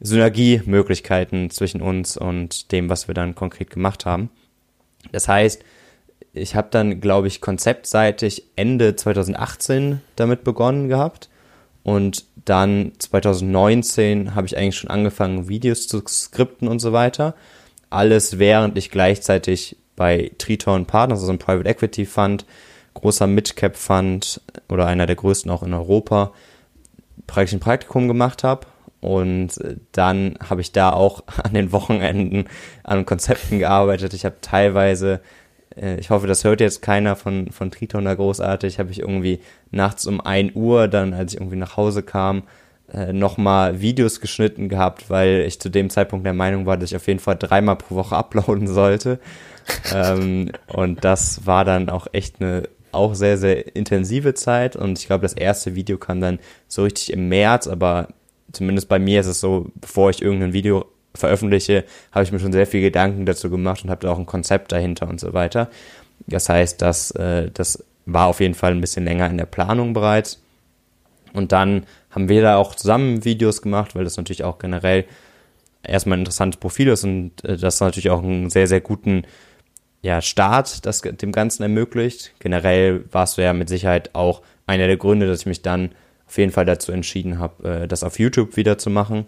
[0.00, 4.30] Synergiemöglichkeiten zwischen uns und dem, was wir dann konkret gemacht haben.
[5.12, 5.62] Das heißt,
[6.32, 11.28] ich habe dann, glaube ich, konzeptseitig Ende 2018 damit begonnen gehabt.
[11.82, 17.34] Und dann 2019 habe ich eigentlich schon angefangen, Videos zu skripten und so weiter.
[17.90, 22.44] Alles während ich gleichzeitig bei Triton Partners, also ein Private Equity Fund,
[22.94, 26.32] großer Midcap Fund oder einer der größten auch in Europa,
[27.26, 28.66] praktisch ein Praktikum gemacht habe.
[29.00, 29.52] Und
[29.92, 32.44] dann habe ich da auch an den Wochenenden
[32.82, 34.14] an Konzepten gearbeitet.
[34.14, 35.20] Ich habe teilweise
[35.80, 39.40] äh, ich hoffe, das hört jetzt keiner von, von Triton da großartig, habe ich irgendwie
[39.70, 42.42] nachts um 1 Uhr, dann als ich irgendwie nach Hause kam,
[42.92, 46.96] äh, nochmal Videos geschnitten gehabt, weil ich zu dem Zeitpunkt der Meinung war, dass ich
[46.96, 49.18] auf jeden Fall dreimal pro Woche uploaden sollte.
[49.94, 55.06] ähm, und das war dann auch echt eine auch sehr, sehr intensive Zeit und ich
[55.06, 56.38] glaube, das erste Video kam dann
[56.68, 58.08] so richtig im März, aber
[58.52, 62.52] zumindest bei mir ist es so, bevor ich irgendein Video veröffentliche, habe ich mir schon
[62.52, 65.68] sehr viel Gedanken dazu gemacht und habe da auch ein Konzept dahinter und so weiter.
[66.26, 69.92] Das heißt, dass, äh, das war auf jeden Fall ein bisschen länger in der Planung
[69.92, 70.40] bereits.
[71.32, 75.04] Und dann haben wir da auch zusammen Videos gemacht, weil das natürlich auch generell
[75.82, 79.24] erstmal ein interessantes Profil ist und äh, das natürlich auch einen sehr, sehr guten
[80.00, 82.32] ja, Start das dem Ganzen ermöglicht.
[82.38, 85.90] Generell warst du ja mit Sicherheit auch einer der Gründe, dass ich mich dann
[86.28, 89.26] auf jeden Fall dazu entschieden habe, äh, das auf YouTube wieder zu machen.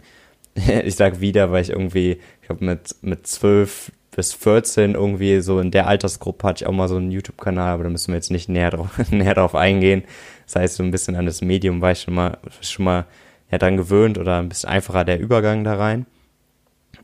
[0.85, 5.61] ich sag wieder, weil ich irgendwie, ich glaube mit, mit 12 bis 14 irgendwie so
[5.61, 8.31] in der Altersgruppe hatte ich auch mal so einen YouTube-Kanal, aber da müssen wir jetzt
[8.31, 10.05] nicht näher drauf, näher drauf eingehen.
[10.47, 13.07] Das heißt, so ein bisschen an das Medium war ich schon mal, schon mal
[13.51, 16.07] ja, dran gewöhnt oder ein bisschen einfacher der Übergang da rein.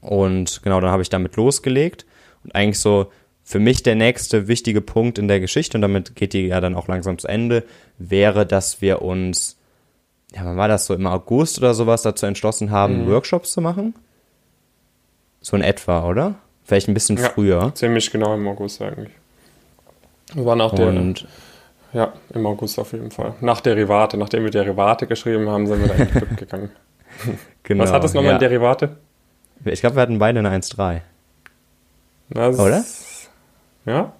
[0.01, 2.07] Und genau, dann habe ich damit losgelegt
[2.45, 3.11] und eigentlich so
[3.45, 6.75] für mich der nächste wichtige Punkt in der Geschichte, und damit geht die ja dann
[6.75, 7.63] auch langsam zu Ende,
[7.97, 9.57] wäre, dass wir uns
[10.35, 13.11] ja, wann war das so, im August oder sowas dazu entschlossen haben, mhm.
[13.11, 13.95] Workshops zu machen?
[15.41, 16.35] So in etwa, oder?
[16.65, 17.73] Vielleicht ein bisschen ja, früher.
[17.75, 19.11] Ziemlich genau im August eigentlich.
[20.35, 21.29] Wir waren auch Und der.
[22.01, 23.35] Ja, im August auf jeden Fall.
[23.41, 26.71] Nach Derivate, nachdem wir Derivate geschrieben haben, sind wir da in die gegangen.
[27.63, 28.37] genau, Was hat das nochmal ja.
[28.37, 28.97] in Derivate?
[29.65, 31.01] Ich glaube, wir hatten beide eine 1,3.
[32.35, 32.85] Oder?
[33.87, 34.13] Ja?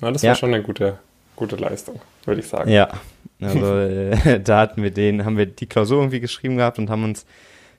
[0.00, 0.30] Na, das ja.
[0.30, 0.98] war schon eine gute,
[1.36, 2.70] gute Leistung, würde ich sagen.
[2.70, 2.88] Ja,
[3.44, 7.04] also äh, da hatten wir den, haben wir die Klausur irgendwie geschrieben gehabt und haben
[7.04, 7.26] uns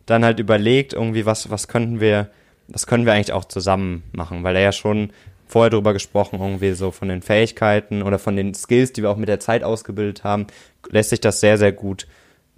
[0.06, 2.30] dann halt überlegt, irgendwie, was, was könnten wir,
[2.68, 5.12] was können wir eigentlich auch zusammen machen, weil er ja schon
[5.48, 9.18] vorher darüber gesprochen, irgendwie so von den Fähigkeiten oder von den Skills, die wir auch
[9.18, 10.48] mit der Zeit ausgebildet haben,
[10.90, 12.08] lässt sich das sehr, sehr gut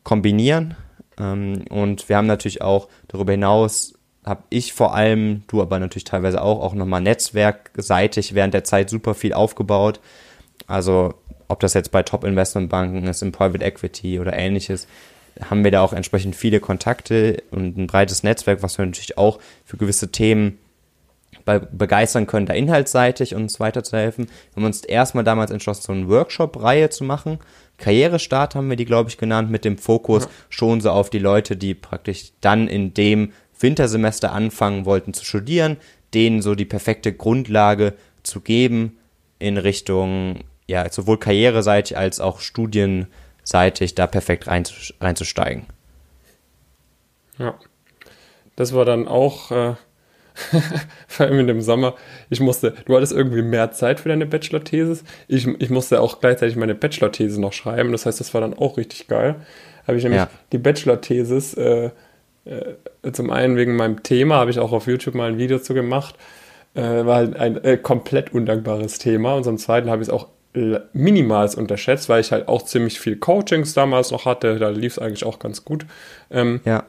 [0.03, 0.75] kombinieren.
[1.19, 3.93] Ähm, und wir haben natürlich auch darüber hinaus,
[4.23, 8.89] habe ich vor allem, du aber natürlich teilweise auch, auch nochmal netzwerkseitig während der Zeit
[8.89, 9.99] super viel aufgebaut.
[10.67, 11.13] Also
[11.47, 14.87] ob das jetzt bei Top-Investmentbanken ist, im Private Equity oder ähnliches,
[15.49, 19.39] haben wir da auch entsprechend viele Kontakte und ein breites Netzwerk, was wir natürlich auch
[19.65, 20.59] für gewisse Themen
[21.43, 24.25] begeistern können, da inhaltsseitig uns weiterzuhelfen.
[24.25, 27.39] Wir haben uns erstmal damals entschlossen, so eine Workshop-Reihe zu machen.
[27.77, 30.29] Karrierestart haben wir die, glaube ich, genannt, mit dem Fokus ja.
[30.49, 35.77] schon so auf die Leute, die praktisch dann in dem Wintersemester anfangen wollten zu studieren,
[36.13, 37.93] denen so die perfekte Grundlage
[38.23, 38.97] zu geben
[39.37, 45.65] in Richtung ja, sowohl karriereseitig als auch studienseitig da perfekt reinzusteigen.
[47.37, 47.55] Ja,
[48.55, 49.73] das war dann auch, äh,
[51.07, 51.95] vor allem in dem Sommer,
[52.29, 55.03] ich musste, du hattest irgendwie mehr Zeit für deine Bachelor-Thesis.
[55.27, 57.91] Ich, ich musste auch gleichzeitig meine Bachelor-These noch schreiben.
[57.91, 59.35] Das heißt, das war dann auch richtig geil.
[59.87, 60.29] Habe ich nämlich ja.
[60.51, 61.91] die Bachelor-Thesis, äh,
[62.45, 65.73] äh, zum einen wegen meinem Thema, habe ich auch auf YouTube mal ein Video zu
[65.73, 66.15] gemacht.
[66.73, 69.35] Äh, war halt ein äh, komplett undankbares Thema.
[69.35, 70.27] Und zum zweiten habe ich es auch
[70.93, 74.57] minimals unterschätzt, weil ich halt auch ziemlich viel Coachings damals noch hatte.
[74.59, 75.85] Da lief es eigentlich auch ganz gut.
[76.31, 76.83] Ähm, ja.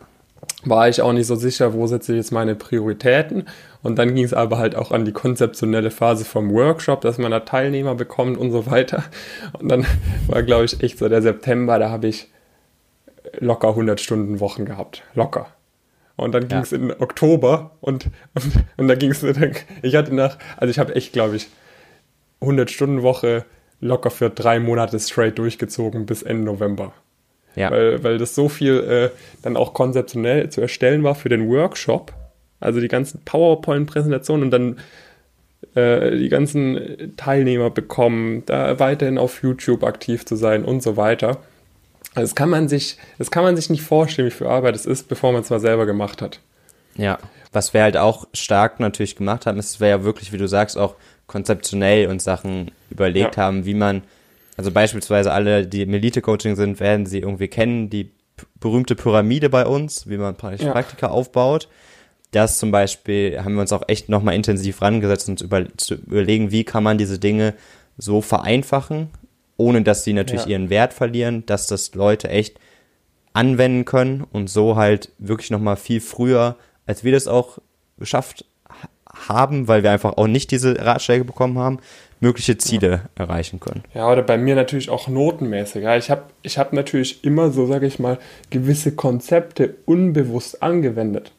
[0.64, 3.46] War ich auch nicht so sicher, wo setze ich jetzt meine Prioritäten.
[3.82, 7.30] Und dann ging es aber halt auch an die konzeptionelle Phase vom Workshop, dass man
[7.30, 9.04] da Teilnehmer bekommt und so weiter.
[9.58, 9.86] Und dann
[10.26, 12.28] war, glaube ich, echt so der September, da habe ich
[13.38, 15.02] locker 100 Stunden Wochen gehabt.
[15.14, 15.48] Locker.
[16.16, 16.78] Und dann ging es ja.
[16.78, 19.22] in Oktober und, und, und da ging es,
[19.82, 21.48] ich hatte nach, also ich habe echt, glaube ich,
[22.40, 23.44] 100 Stunden Woche
[23.80, 26.92] locker für drei Monate straight durchgezogen bis Ende November.
[27.54, 27.70] Ja.
[27.70, 29.10] Weil, weil das so viel äh,
[29.42, 32.12] dann auch konzeptionell zu erstellen war für den Workshop.
[32.60, 34.78] Also die ganzen PowerPoint-Präsentationen und dann
[35.74, 41.38] äh, die ganzen Teilnehmer bekommen, da weiterhin auf YouTube aktiv zu sein und so weiter.
[42.14, 44.86] Also das kann man sich, das kann man sich nicht vorstellen, wie viel Arbeit es
[44.86, 46.40] ist, bevor man es mal selber gemacht hat.
[46.94, 47.18] Ja,
[47.52, 50.48] was wir halt auch stark natürlich gemacht haben, ist, es wäre ja wirklich, wie du
[50.48, 50.94] sagst, auch
[51.26, 53.44] konzeptionell uns Sachen überlegt ja.
[53.44, 54.02] haben, wie man,
[54.56, 58.10] also beispielsweise alle, die im Elite-Coaching sind, werden sie irgendwie kennen, die
[58.60, 60.72] berühmte Pyramide bei uns, wie man praktisch ja.
[60.72, 61.68] Praktika aufbaut.
[62.32, 66.50] Das zum Beispiel haben wir uns auch echt nochmal intensiv rangesetzt und über, zu überlegen,
[66.50, 67.54] wie kann man diese Dinge
[67.96, 69.08] so vereinfachen,
[69.56, 70.50] ohne dass sie natürlich ja.
[70.50, 72.58] ihren Wert verlieren, dass das Leute echt
[73.32, 76.56] anwenden können und so halt wirklich nochmal viel früher,
[76.86, 77.58] als wir das auch
[77.98, 78.44] geschafft
[79.28, 81.78] haben, weil wir einfach auch nicht diese Ratschläge bekommen haben,
[82.20, 83.24] mögliche Ziele ja.
[83.24, 83.82] erreichen können.
[83.94, 85.82] Ja, oder bei mir natürlich auch notenmäßig.
[85.82, 88.18] Ja, ich habe ich hab natürlich immer so, sage ich mal,
[88.50, 91.32] gewisse Konzepte unbewusst angewendet.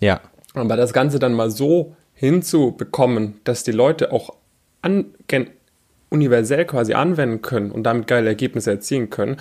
[0.00, 0.20] Ja.
[0.54, 4.34] Aber das Ganze dann mal so hinzubekommen, dass die Leute auch
[4.80, 5.06] an,
[6.10, 9.38] universell quasi anwenden können und damit geile Ergebnisse erzielen können,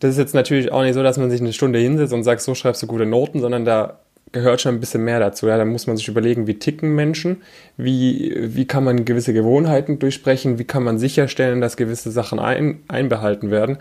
[0.00, 2.40] das ist jetzt natürlich auch nicht so, dass man sich eine Stunde hinsetzt und sagt,
[2.40, 3.98] so schreibst du gute Noten, sondern da
[4.32, 5.46] gehört schon ein bisschen mehr dazu.
[5.46, 7.42] Ja, da muss man sich überlegen, wie ticken Menschen,
[7.76, 12.82] wie, wie kann man gewisse Gewohnheiten durchbrechen, wie kann man sicherstellen, dass gewisse Sachen ein,
[12.88, 13.78] einbehalten werden.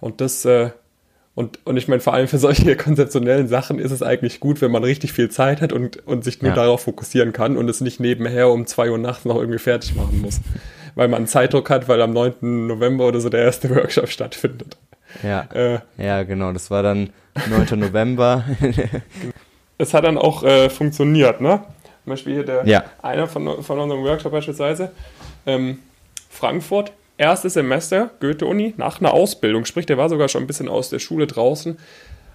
[0.00, 0.70] Und das, äh,
[1.34, 4.70] und, und ich meine, vor allem für solche konzeptionellen Sachen ist es eigentlich gut, wenn
[4.70, 6.56] man richtig viel Zeit hat und, und sich nur ja.
[6.56, 10.20] darauf fokussieren kann und es nicht nebenher um zwei Uhr nachts noch irgendwie fertig machen
[10.20, 10.40] muss.
[10.96, 12.66] weil man Zeitdruck hat, weil am 9.
[12.66, 14.76] November oder so der erste Workshop stattfindet.
[15.22, 17.10] Ja, äh, ja genau, das war dann
[17.48, 17.78] 9.
[17.78, 18.44] November.
[19.78, 21.62] es hat dann auch äh, funktioniert, ne?
[22.04, 22.84] Zum Beispiel hier der, ja.
[23.02, 24.92] einer von, von unserem Workshop beispielsweise,
[25.44, 25.78] ähm,
[26.28, 30.90] Frankfurt, erstes Semester, Goethe-Uni, nach einer Ausbildung, sprich, der war sogar schon ein bisschen aus
[30.90, 31.78] der Schule draußen,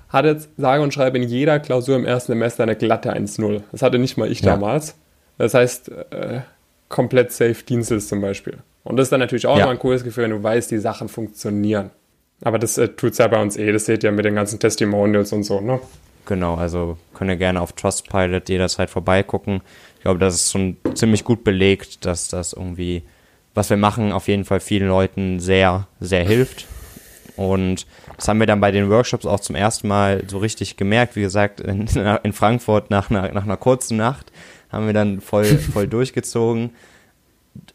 [0.10, 3.62] hatte jetzt sage und schreibe in jeder Klausur im ersten Semester eine glatte 1-0.
[3.72, 4.52] Das hatte nicht mal ich ja.
[4.52, 4.96] damals.
[5.38, 6.42] Das heißt, äh,
[6.90, 8.58] komplett safe Dienstes zum Beispiel.
[8.84, 9.66] Und das ist dann natürlich auch ja.
[9.66, 11.92] noch ein cooles Gefühl, wenn du weißt, die Sachen funktionieren.
[12.44, 14.60] Aber das äh, tut es ja bei uns eh, das seht ihr mit den ganzen
[14.60, 15.80] Testimonials und so, ne?
[16.26, 19.62] Genau, also könnt ihr gerne auf Trustpilot jederzeit vorbeigucken.
[19.98, 23.04] Ich glaube, das ist schon ziemlich gut belegt, dass das irgendwie,
[23.54, 26.68] was wir machen, auf jeden Fall vielen Leuten sehr, sehr hilft.
[27.36, 31.16] Und das haben wir dann bei den Workshops auch zum ersten Mal so richtig gemerkt.
[31.16, 31.88] Wie gesagt, in,
[32.24, 34.32] in Frankfurt nach einer, nach einer kurzen Nacht
[34.72, 36.72] haben wir dann voll, voll durchgezogen.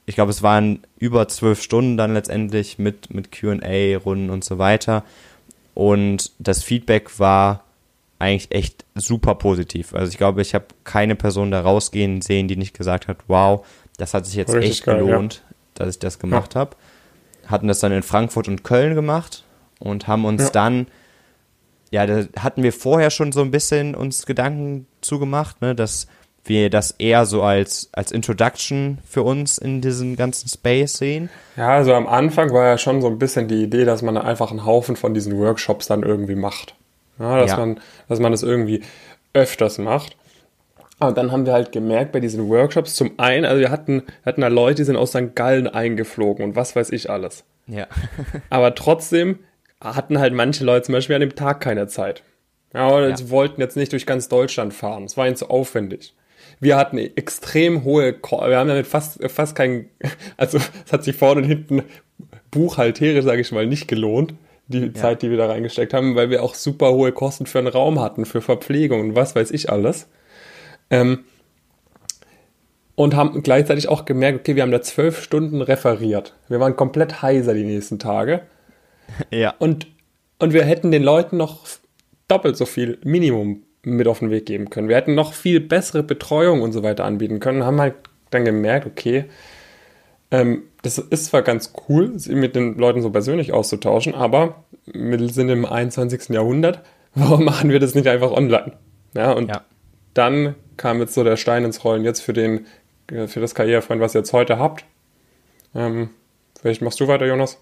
[0.07, 5.05] Ich glaube, es waren über zwölf Stunden dann letztendlich mit, mit QA-Runden und so weiter.
[5.75, 7.66] Und das Feedback war
[8.19, 9.95] eigentlich echt super positiv.
[9.95, 13.67] Also ich glaube, ich habe keine Person da rausgehen sehen, die nicht gesagt hat, wow,
[13.99, 15.57] das hat sich jetzt Richtig echt geil, gelohnt, ja.
[15.75, 16.61] dass ich das gemacht ja.
[16.61, 16.77] habe.
[17.47, 19.45] Hatten das dann in Frankfurt und Köln gemacht
[19.79, 20.51] und haben uns ja.
[20.51, 20.87] dann,
[21.91, 26.07] ja, da hatten wir vorher schon so ein bisschen uns Gedanken zugemacht, ne, dass
[26.49, 31.29] wir das eher so als, als Introduction für uns in diesem ganzen Space sehen.
[31.57, 34.51] Ja, also am Anfang war ja schon so ein bisschen die Idee, dass man einfach
[34.51, 36.77] einen Haufen von diesen Workshops dann irgendwie macht.
[37.19, 37.57] Ja, dass, ja.
[37.59, 38.83] Man, dass man das irgendwie
[39.33, 40.17] öfters macht.
[40.99, 44.41] Aber dann haben wir halt gemerkt bei diesen Workshops, zum einen, also wir hatten, hatten
[44.41, 45.35] da Leute, die sind aus St.
[45.35, 47.45] Gallen eingeflogen und was weiß ich alles.
[47.67, 47.87] Ja.
[48.51, 49.41] Aber trotzdem
[49.81, 52.23] hatten halt manche Leute zum Beispiel an dem Tag keine Zeit.
[52.73, 53.17] Ja, oder ja.
[53.17, 55.05] sie wollten jetzt nicht durch ganz Deutschland fahren.
[55.05, 56.15] Es war ihnen zu aufwendig.
[56.61, 59.91] Wir hatten extrem hohe, wir haben damit fast, fast kein,
[60.39, 61.83] also es hat sich vorne und hinten
[62.51, 64.33] buchhalterisch, sage ich mal, nicht gelohnt
[64.69, 64.95] die ja.
[64.95, 68.01] Zeit, die wir da reingesteckt haben, weil wir auch super hohe Kosten für einen Raum
[68.01, 70.09] hatten, für Verpflegung und was weiß ich alles.
[70.91, 71.21] Ähm,
[72.95, 76.35] und haben gleichzeitig auch gemerkt, okay, wir haben da zwölf Stunden referiert.
[76.49, 78.43] Wir waren komplett heiser die nächsten Tage.
[79.31, 79.55] Ja.
[79.61, 79.87] Und,
[80.41, 81.61] und wir hätten den Leuten noch
[82.27, 84.89] doppelt so viel Minimum mit auf den Weg geben können.
[84.89, 87.65] Wir hätten noch viel bessere Betreuung und so weiter anbieten können.
[87.65, 87.95] Haben halt
[88.31, 89.27] dann gemerkt, okay,
[90.33, 95.29] ähm, das ist zwar ganz cool, sich mit den Leuten so persönlich auszutauschen, aber wir
[95.29, 96.29] sind im 21.
[96.29, 96.81] Jahrhundert.
[97.15, 98.73] Warum machen wir das nicht einfach online?
[99.15, 99.63] Ja, und ja.
[100.15, 102.67] dann kam jetzt so der Stein ins Rollen jetzt für den,
[103.11, 104.85] äh, für das Karrierefreund, was ihr jetzt heute habt.
[105.75, 106.11] Ähm,
[106.61, 107.59] vielleicht machst du weiter, Jonas?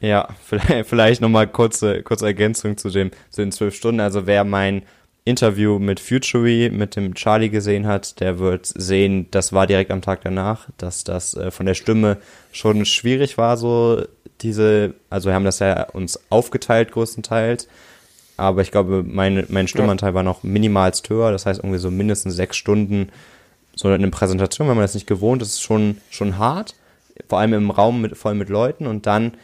[0.00, 4.00] Ja, vielleicht, vielleicht nochmal kurze, kurze Ergänzung zu dem, zu den zwölf Stunden.
[4.00, 4.82] Also wer mein
[5.26, 10.00] Interview mit Futury, mit dem Charlie gesehen hat, der wird sehen, das war direkt am
[10.00, 12.18] Tag danach, dass das äh, von der Stimme
[12.52, 14.04] schon schwierig war, so
[14.40, 17.66] diese, also wir haben das ja uns aufgeteilt größtenteils,
[18.36, 22.36] aber ich glaube, mein, mein Stimmanteil war noch minimalst höher, das heißt irgendwie so mindestens
[22.36, 23.08] sechs Stunden
[23.74, 26.76] so eine Präsentation, wenn man das nicht gewohnt ist, ist schon, schon hart,
[27.28, 29.34] vor allem im Raum mit, voll mit Leuten und dann,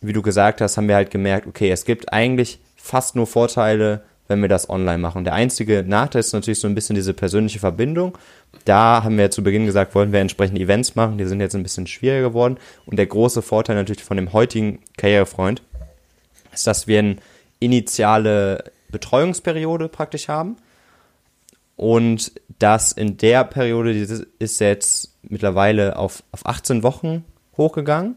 [0.00, 4.02] wie du gesagt hast, haben wir halt gemerkt, okay, es gibt eigentlich fast nur Vorteile,
[4.28, 5.24] wenn wir das online machen.
[5.24, 8.16] Der einzige Nachteil ist natürlich so ein bisschen diese persönliche Verbindung.
[8.64, 11.18] Da haben wir zu Beginn gesagt, wollen wir entsprechende Events machen.
[11.18, 12.58] Die sind jetzt ein bisschen schwieriger geworden.
[12.86, 15.62] Und der große Vorteil natürlich von dem heutigen Karrierefreund
[16.52, 17.16] ist, dass wir eine
[17.58, 20.56] initiale Betreuungsperiode praktisch haben.
[21.76, 27.24] Und das in der Periode ist jetzt mittlerweile auf, auf 18 Wochen
[27.56, 28.16] hochgegangen,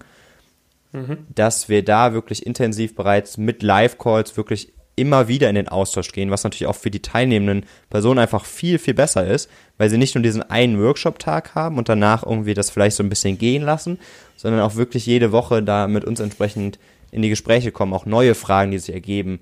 [0.91, 1.27] mhm.
[1.33, 6.31] dass wir da wirklich intensiv bereits mit Live-Calls wirklich immer wieder in den Austausch gehen,
[6.31, 10.15] was natürlich auch für die teilnehmenden Personen einfach viel, viel besser ist, weil sie nicht
[10.15, 13.99] nur diesen einen Workshop-Tag haben und danach irgendwie das vielleicht so ein bisschen gehen lassen,
[14.35, 16.79] sondern auch wirklich jede Woche da mit uns entsprechend
[17.11, 19.39] in die Gespräche kommen, auch neue Fragen, die sich ergeben,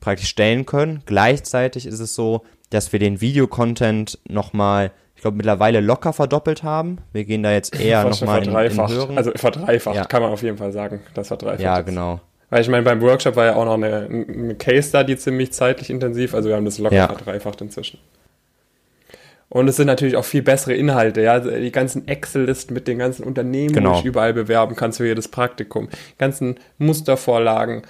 [0.00, 1.02] praktisch stellen können.
[1.06, 6.98] Gleichzeitig ist es so, dass wir den Videocontent nochmal, ich glaube, mittlerweile locker verdoppelt haben.
[7.12, 9.16] Wir gehen da jetzt eher nochmal in, in höheren.
[9.16, 10.04] Also verdreifacht, ja.
[10.04, 11.60] kann man auf jeden Fall sagen, das verdreifacht.
[11.60, 12.20] Ja, genau.
[12.50, 15.90] Weil ich meine, beim Workshop war ja auch noch eine, eine Case Study ziemlich zeitlich
[15.90, 17.06] intensiv, also wir haben das locker ja.
[17.06, 17.98] verdreifacht inzwischen.
[19.50, 21.40] Und es sind natürlich auch viel bessere Inhalte, ja.
[21.40, 23.94] Die ganzen Excel-Listen mit den ganzen Unternehmen, genau.
[23.94, 25.88] die ich überall bewerben kannst für jedes Praktikum.
[25.90, 27.82] Die ganzen Mustervorlagen.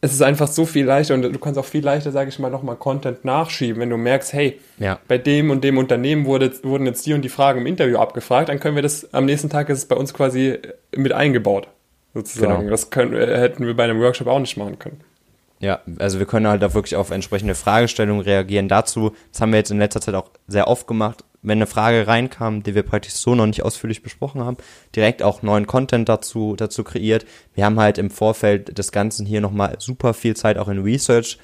[0.00, 2.50] Es ist einfach so viel leichter und du kannst auch viel leichter, sage ich mal,
[2.50, 3.80] nochmal Content nachschieben.
[3.80, 4.98] Wenn du merkst, hey, ja.
[5.08, 8.48] bei dem und dem Unternehmen wurde, wurden jetzt die und die Fragen im Interview abgefragt,
[8.48, 10.58] dann können wir das, am nächsten Tag ist es bei uns quasi
[10.94, 11.68] mit eingebaut,
[12.16, 12.60] sozusagen.
[12.60, 12.70] Genau.
[12.70, 15.00] Das können, hätten wir bei einem Workshop auch nicht machen können.
[15.60, 18.68] Ja, also wir können halt auch wirklich auf entsprechende Fragestellungen reagieren.
[18.68, 22.06] Dazu, das haben wir jetzt in letzter Zeit auch sehr oft gemacht, wenn eine Frage
[22.06, 24.56] reinkam, die wir praktisch so noch nicht ausführlich besprochen haben,
[24.94, 27.24] direkt auch neuen Content dazu, dazu kreiert.
[27.54, 31.38] Wir haben halt im Vorfeld des Ganzen hier nochmal super viel Zeit auch in Research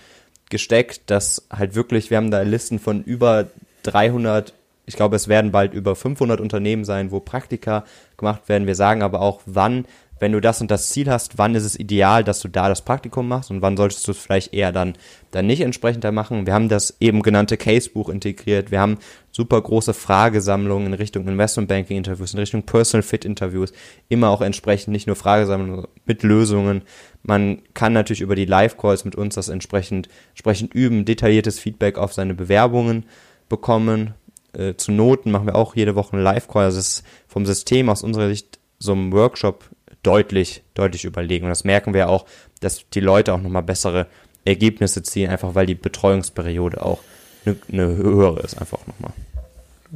[0.50, 3.46] gesteckt, dass halt wirklich, wir haben da Listen von über
[3.84, 4.52] 300
[4.84, 7.84] ich glaube, es werden bald über 500 Unternehmen sein, wo Praktika
[8.16, 8.66] gemacht werden.
[8.66, 9.84] Wir sagen aber auch, wann
[10.22, 12.82] wenn du das und das Ziel hast, wann ist es ideal, dass du da das
[12.82, 14.92] Praktikum machst und wann solltest du es vielleicht eher dann,
[15.32, 16.46] dann nicht entsprechender machen.
[16.46, 18.70] Wir haben das eben genannte Casebuch integriert.
[18.70, 18.98] Wir haben
[19.32, 23.72] super große Fragesammlungen in Richtung Investmentbanking Interviews, in Richtung Personal Fit Interviews.
[24.08, 26.82] Immer auch entsprechend nicht nur Fragesammlungen mit Lösungen.
[27.24, 31.98] Man kann natürlich über die Live Calls mit uns das entsprechend, entsprechend üben, detailliertes Feedback
[31.98, 33.06] auf seine Bewerbungen
[33.48, 34.14] bekommen.
[34.52, 36.66] Äh, zu Noten machen wir auch jede Woche einen Live Call.
[36.66, 39.64] Also ist vom System aus unserer Sicht so ein Workshop
[40.02, 41.44] deutlich, deutlich überlegen.
[41.44, 42.26] Und das merken wir auch,
[42.60, 44.06] dass die Leute auch nochmal bessere
[44.44, 47.00] Ergebnisse ziehen, einfach weil die Betreuungsperiode auch
[47.44, 49.12] eine, eine höhere ist, einfach nochmal.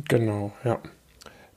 [0.08, 0.78] Genau, ja.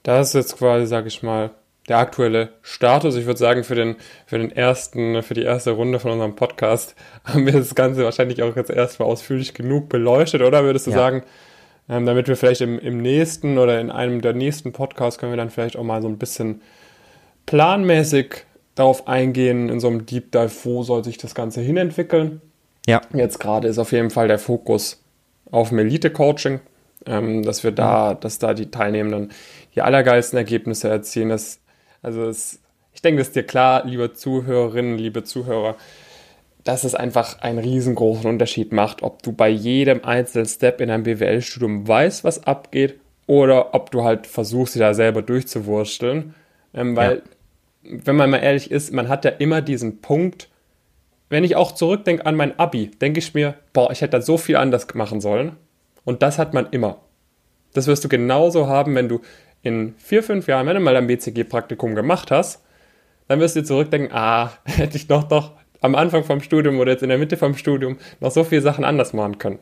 [0.03, 1.51] Das ist jetzt quasi, sag ich mal,
[1.89, 3.15] der aktuelle Status.
[3.15, 3.95] Ich würde sagen, für den,
[4.25, 6.95] für den ersten, für die erste Runde von unserem Podcast
[7.25, 10.97] haben wir das Ganze wahrscheinlich auch jetzt erstmal ausführlich genug beleuchtet, oder würdest du ja.
[10.97, 11.23] sagen,
[11.89, 15.37] ähm, damit wir vielleicht im, im nächsten oder in einem der nächsten Podcasts können wir
[15.37, 16.61] dann vielleicht auch mal so ein bisschen
[17.49, 18.45] planmäßig
[18.75, 22.41] darauf eingehen, in so einem Deep Dive, wo soll sich das Ganze hinentwickeln.
[22.85, 23.01] Ja.
[23.11, 25.03] Jetzt gerade ist auf jeden Fall der Fokus
[25.49, 26.59] auf dem Elite-Coaching,
[27.07, 29.31] ähm, dass wir da, dass da die Teilnehmenden
[29.73, 31.29] die allergeilsten Ergebnisse erzielen.
[31.29, 31.59] Das,
[32.03, 32.59] also es,
[32.93, 35.75] ich denke, es ist dir klar, liebe Zuhörerinnen, liebe Zuhörer,
[36.63, 41.01] dass es einfach einen riesengroßen Unterschied macht, ob du bei jedem einzelnen Step in einem
[41.01, 46.35] BWL-Studium weißt, was abgeht, oder ob du halt versuchst, sie da selber durchzuwursteln.
[46.75, 47.21] Ähm, weil ja
[47.83, 50.49] wenn man mal ehrlich ist, man hat ja immer diesen Punkt,
[51.29, 54.37] wenn ich auch zurückdenke an mein Abi, denke ich mir, boah, ich hätte da so
[54.37, 55.55] viel anders machen sollen.
[56.03, 56.99] Und das hat man immer.
[57.73, 59.21] Das wirst du genauso haben, wenn du
[59.61, 62.63] in vier, fünf Jahren, wenn du mal ein BCG-Praktikum gemacht hast,
[63.27, 65.51] dann wirst du dir zurückdenken, ah, hätte ich noch doch
[65.81, 68.83] am Anfang vom Studium oder jetzt in der Mitte vom Studium noch so viele Sachen
[68.83, 69.59] anders machen können.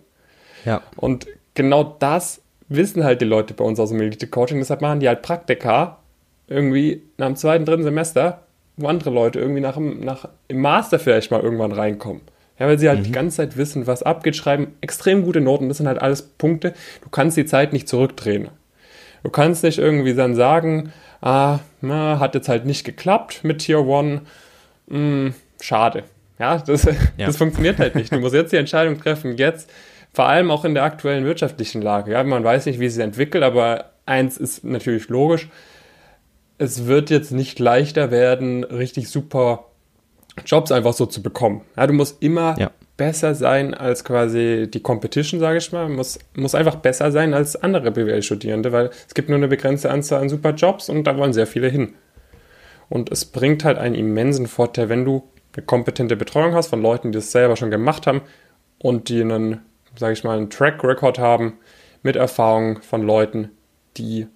[0.65, 0.81] Ja.
[0.95, 5.07] Und genau das wissen halt die Leute bei uns aus dem Elite-Coaching, deshalb machen die
[5.07, 5.99] halt Praktika
[6.47, 8.43] irgendwie nach dem zweiten, dritten Semester,
[8.77, 12.21] wo andere Leute irgendwie nach, nach im Master vielleicht mal irgendwann reinkommen.
[12.59, 13.03] Ja, weil sie halt mhm.
[13.03, 15.67] die ganze Zeit wissen, was abgeht, schreiben extrem gute Noten.
[15.67, 16.73] Das sind halt alles Punkte.
[17.03, 18.49] Du kannst die Zeit nicht zurückdrehen.
[19.23, 20.91] Du kannst nicht irgendwie dann sagen,
[21.21, 24.21] ah, na, hat jetzt halt nicht geklappt mit Tier 1.
[24.89, 26.03] Hm, schade.
[26.39, 26.83] Ja das,
[27.17, 27.25] ja.
[27.25, 28.11] das funktioniert halt nicht.
[28.11, 29.69] Du musst jetzt die Entscheidung treffen, jetzt,
[30.13, 32.11] vor allem auch in der aktuellen wirtschaftlichen Lage.
[32.11, 35.49] Ja, man weiß nicht, wie sie sich entwickelt, aber eins ist natürlich logisch
[36.57, 39.65] es wird jetzt nicht leichter werden, richtig super
[40.45, 41.61] Jobs einfach so zu bekommen.
[41.75, 42.71] Ja, du musst immer ja.
[42.95, 45.89] besser sein als quasi die Competition, sage ich mal.
[45.89, 50.21] Muss, muss einfach besser sein als andere BWL-Studierende, weil es gibt nur eine begrenzte Anzahl
[50.21, 51.95] an super Jobs und da wollen sehr viele hin.
[52.89, 55.23] Und es bringt halt einen immensen Vorteil, wenn du
[55.55, 58.21] eine kompetente Betreuung hast von Leuten, die das selber schon gemacht haben
[58.79, 59.61] und die einen,
[59.97, 61.57] sage ich mal, einen Track Record haben
[62.03, 63.49] mit Erfahrung von Leuten,
[63.97, 64.27] die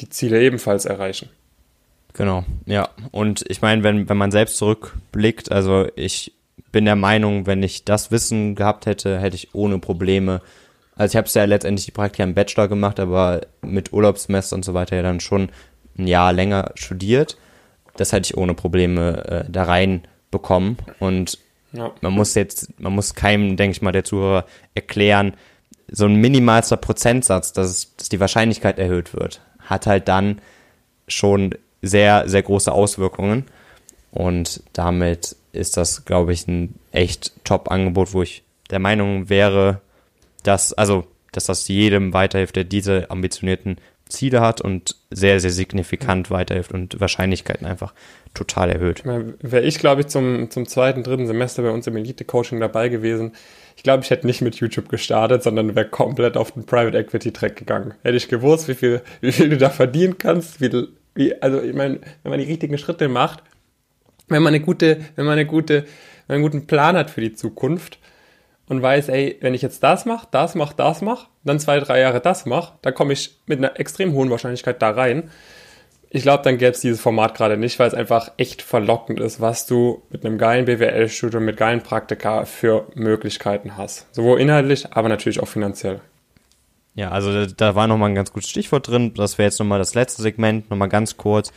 [0.00, 1.30] die Ziele ebenfalls erreichen.
[2.14, 2.88] Genau, ja.
[3.10, 6.34] Und ich meine, wenn, wenn man selbst zurückblickt, also ich
[6.72, 10.40] bin der Meinung, wenn ich das Wissen gehabt hätte, hätte ich ohne Probleme,
[10.96, 14.64] also ich habe es ja letztendlich die Praktika im Bachelor gemacht, aber mit Urlaubssemester und
[14.64, 15.50] so weiter ja dann schon
[15.96, 17.38] ein Jahr länger studiert.
[17.96, 20.76] Das hätte ich ohne Probleme äh, da rein bekommen.
[20.98, 21.38] Und
[21.72, 21.90] ja.
[22.00, 24.44] man muss jetzt, man muss keinem, denke ich mal, der Zuhörer
[24.74, 25.34] erklären,
[25.90, 30.40] so ein minimalster Prozentsatz, dass, es, dass die Wahrscheinlichkeit erhöht wird, hat halt dann
[31.08, 33.44] schon sehr, sehr große Auswirkungen.
[34.12, 39.80] Und damit ist das, glaube ich, ein echt Top-Angebot, wo ich der Meinung wäre,
[40.42, 43.78] dass, also, dass das jedem weiterhilft, der diese ambitionierten
[44.08, 47.94] Ziele hat und sehr, sehr signifikant weiterhilft und Wahrscheinlichkeiten einfach
[48.34, 49.04] total erhöht.
[49.04, 53.32] Wäre ich, glaube ich, zum, zum zweiten, dritten Semester bei uns im Elite-Coaching dabei gewesen,
[53.80, 57.32] ich glaube, ich hätte nicht mit YouTube gestartet, sondern wäre komplett auf den Private Equity
[57.32, 57.94] Track gegangen.
[58.02, 60.68] Hätte ich gewusst, wie viel, wie viel du da verdienen kannst, wie,
[61.20, 63.42] wie, also ich meine, wenn man die richtigen Schritte macht,
[64.28, 65.86] wenn man eine gute, wenn man eine gute, wenn
[66.26, 67.98] man einen guten Plan hat für die Zukunft
[68.66, 72.00] und weiß, ey, wenn ich jetzt das mache, das mache, das mache, dann zwei, drei
[72.00, 75.30] Jahre das mache, dann komme ich mit einer extrem hohen Wahrscheinlichkeit da rein.
[76.08, 79.40] Ich glaube, dann gäbe es dieses Format gerade nicht, weil es einfach echt verlockend ist,
[79.40, 84.12] was du mit einem geilen BWL-Studium, mit geilen Praktika für Möglichkeiten hast.
[84.14, 86.00] Sowohl inhaltlich, aber natürlich auch finanziell.
[86.94, 89.14] Ja, also da war nochmal ein ganz gutes Stichwort drin.
[89.14, 91.52] Das wäre jetzt nochmal das letzte Segment, nochmal ganz kurz,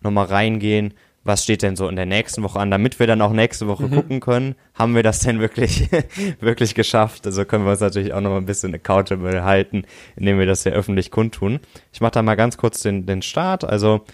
[0.00, 0.94] nochmal reingehen
[1.26, 3.84] was steht denn so in der nächsten Woche an, damit wir dann auch nächste Woche
[3.84, 3.94] mhm.
[3.94, 5.88] gucken können, haben wir das denn wirklich,
[6.40, 7.26] wirklich geschafft?
[7.26, 10.72] Also können wir uns natürlich auch noch ein bisschen accountable halten, indem wir das ja
[10.72, 11.60] öffentlich kundtun.
[11.92, 13.64] Ich mache da mal ganz kurz den, den Start.
[13.64, 14.04] Also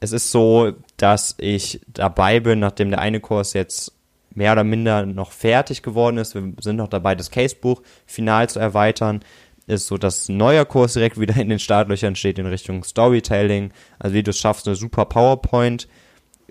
[0.00, 3.92] es ist so, dass ich dabei bin, nachdem der eine Kurs jetzt
[4.34, 6.34] mehr oder minder noch fertig geworden ist.
[6.34, 9.20] Wir sind noch dabei, das Casebuch final zu erweitern
[9.66, 13.72] ist so, dass ein neuer Kurs direkt wieder in den Startlöchern steht in Richtung Storytelling.
[13.98, 15.88] Also wie du es schaffst, eine super PowerPoint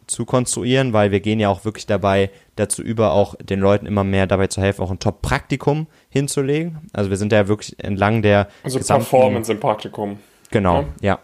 [0.07, 4.03] zu konstruieren, weil wir gehen ja auch wirklich dabei dazu über, auch den Leuten immer
[4.03, 6.89] mehr dabei zu helfen, auch ein Top-Praktikum hinzulegen.
[6.91, 10.19] Also wir sind ja wirklich entlang der Also Performance im Praktikum.
[10.49, 11.13] Genau, ja.
[11.13, 11.19] ja.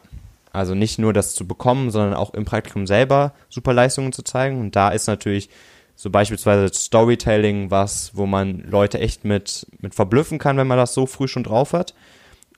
[0.54, 4.60] Also nicht nur das zu bekommen, sondern auch im Praktikum selber super Leistungen zu zeigen.
[4.60, 5.50] Und da ist natürlich
[5.98, 10.94] so beispielsweise Storytelling was, wo man Leute echt mit, mit verblüffen kann, wenn man das
[10.94, 11.96] so früh schon drauf hat.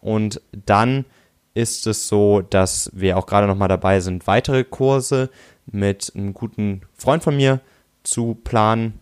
[0.02, 1.06] Und dann
[1.54, 5.30] ist es so, dass wir auch gerade nochmal dabei sind, weitere Kurse
[5.72, 7.62] mit einem guten Freund von mir
[8.04, 9.00] zu planen,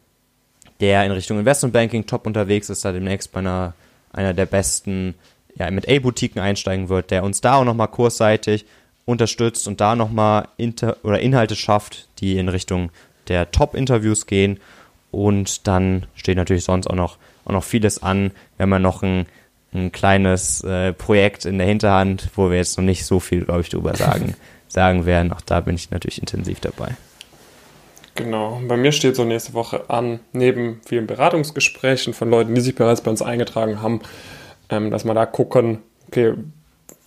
[0.81, 3.73] der in Richtung Investmentbanking top unterwegs ist, da demnächst bei einer,
[4.13, 5.15] einer der besten
[5.55, 8.67] ja, mit A-Boutiquen einsteigen wird, der uns da auch nochmal kursseitig
[9.05, 12.91] unterstützt und da nochmal Inhalte schafft, die in Richtung
[13.29, 14.59] der Top-Interviews gehen.
[15.11, 19.25] Und dann steht natürlich sonst auch noch, auch noch vieles an, wenn man noch ein,
[19.73, 23.61] ein kleines äh, Projekt in der Hinterhand, wo wir jetzt noch nicht so viel, glaube
[23.61, 24.35] ich, drüber sagen,
[24.67, 25.31] sagen werden.
[25.31, 26.95] Auch da bin ich natürlich intensiv dabei.
[28.15, 28.59] Genau.
[28.67, 33.01] Bei mir steht so nächste Woche an, neben vielen Beratungsgesprächen von Leuten, die sich bereits
[33.01, 34.01] bei uns eingetragen haben,
[34.69, 36.33] ähm, dass wir da gucken, okay,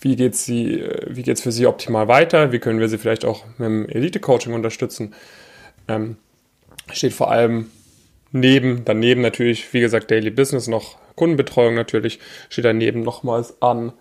[0.01, 2.53] wie geht's sie, äh, wie geht's für sie optimal weiter?
[2.53, 5.15] Wie können wir sie vielleicht auch mit dem Elite-Coaching unterstützen?
[5.91, 6.17] Ähm,
[6.93, 7.67] steht vor allem
[8.33, 13.93] neben, daneben natürlich, wie gesagt, Daily Business noch Kundenbetreuung natürlich, steht daneben nochmals an,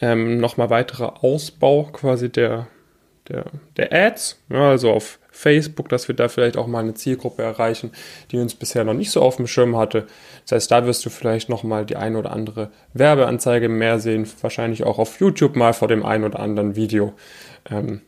[0.00, 2.68] ähm, nochmal weiterer Ausbau quasi der,
[3.28, 3.44] der,
[3.76, 7.90] der Ads, ja, also auf Facebook, dass wir da vielleicht auch mal eine Zielgruppe erreichen,
[8.30, 10.06] die uns bisher noch nicht so auf dem Schirm hatte.
[10.42, 14.84] Das heißt, da wirst du vielleicht nochmal die ein oder andere Werbeanzeige mehr sehen, wahrscheinlich
[14.84, 17.14] auch auf YouTube mal vor dem ein oder anderen Video.
[17.68, 18.02] Ähm,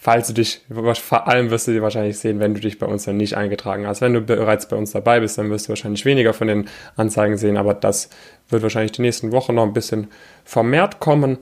[0.00, 3.04] falls du dich, vor allem wirst du die wahrscheinlich sehen, wenn du dich bei uns
[3.04, 4.00] dann nicht eingetragen hast.
[4.00, 7.36] Wenn du bereits bei uns dabei bist, dann wirst du wahrscheinlich weniger von den Anzeigen
[7.36, 8.08] sehen, aber das
[8.48, 10.08] wird wahrscheinlich die nächsten Wochen noch ein bisschen
[10.42, 11.36] vermehrt kommen.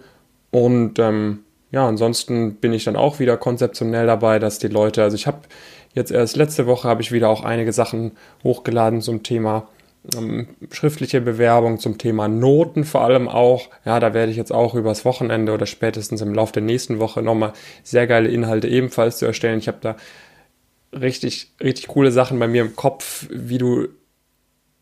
[0.50, 5.14] Und ähm, ja, ansonsten bin ich dann auch wieder konzeptionell dabei, dass die Leute, also
[5.14, 5.42] ich habe
[5.94, 9.68] jetzt erst letzte Woche habe ich wieder auch einige Sachen hochgeladen zum Thema
[10.70, 13.68] schriftliche Bewerbung zum Thema Noten vor allem auch.
[13.84, 17.22] Ja, da werde ich jetzt auch übers Wochenende oder spätestens im Laufe der nächsten Woche
[17.22, 19.58] nochmal sehr geile Inhalte ebenfalls zu erstellen.
[19.58, 19.96] Ich habe da
[20.98, 23.88] richtig, richtig coole Sachen bei mir im Kopf, wie du,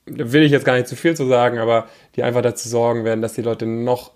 [0.06, 3.04] da will ich jetzt gar nicht zu viel zu sagen, aber die einfach dazu sorgen
[3.04, 4.12] werden, dass die Leute noch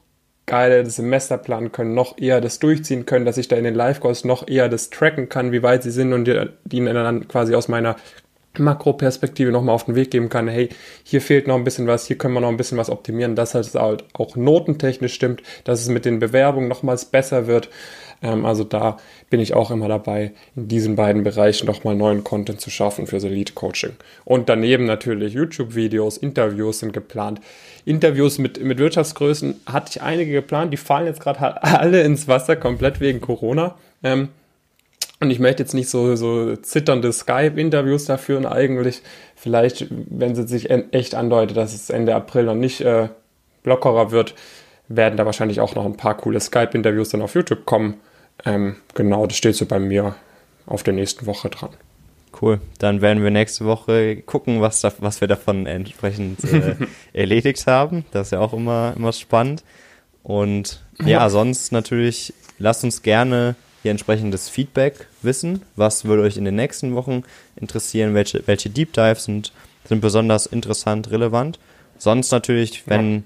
[0.47, 3.75] geiler das Semester planen können, noch eher das durchziehen können, dass ich da in den
[3.75, 7.55] Live-Calls noch eher das tracken kann, wie weit sie sind und die, die dann quasi
[7.55, 7.97] aus meiner
[8.59, 10.69] Makroperspektive nochmal auf den Weg geben kann, hey,
[11.05, 13.55] hier fehlt noch ein bisschen was, hier können wir noch ein bisschen was optimieren, dass
[13.55, 17.69] es halt auch notentechnisch stimmt, dass es mit den Bewerbungen nochmals besser wird.
[18.23, 18.97] Ähm, also da
[19.31, 23.17] bin ich auch immer dabei, in diesen beiden Bereichen nochmal neuen Content zu schaffen für
[23.17, 23.93] Elite Coaching.
[24.25, 27.41] Und daneben natürlich YouTube-Videos, Interviews sind geplant.
[27.85, 32.57] Interviews mit, mit Wirtschaftsgrößen hatte ich einige geplant, die fallen jetzt gerade alle ins Wasser,
[32.57, 33.77] komplett wegen Corona.
[34.03, 34.29] Ähm,
[35.21, 39.03] und ich möchte jetzt nicht so, so zitternde Skype-Interviews da führen eigentlich.
[39.37, 43.09] Vielleicht, wenn es sich echt andeutet, dass es Ende April noch nicht äh,
[43.63, 44.35] lockerer wird,
[44.89, 48.01] werden da wahrscheinlich auch noch ein paar coole Skype-Interviews dann auf YouTube kommen.
[48.47, 50.15] Ähm, genau, das steht so bei mir
[50.65, 51.71] auf der nächsten Woche dran.
[52.41, 52.61] Cool.
[52.79, 56.77] Dann werden wir nächste Woche gucken, was, da, was wir davon entsprechend äh,
[57.13, 58.07] erledigt haben.
[58.13, 59.65] Das ist ja auch immer, immer spannend.
[60.23, 65.63] Und ja, sonst natürlich, lasst uns gerne hier entsprechendes Feedback wissen.
[65.77, 67.23] Was würde euch in den nächsten Wochen
[67.57, 68.15] interessieren?
[68.15, 69.53] Welche, welche Deep Dives sind,
[69.85, 71.59] sind besonders interessant, relevant?
[71.97, 73.23] Sonst natürlich, wenn, ja.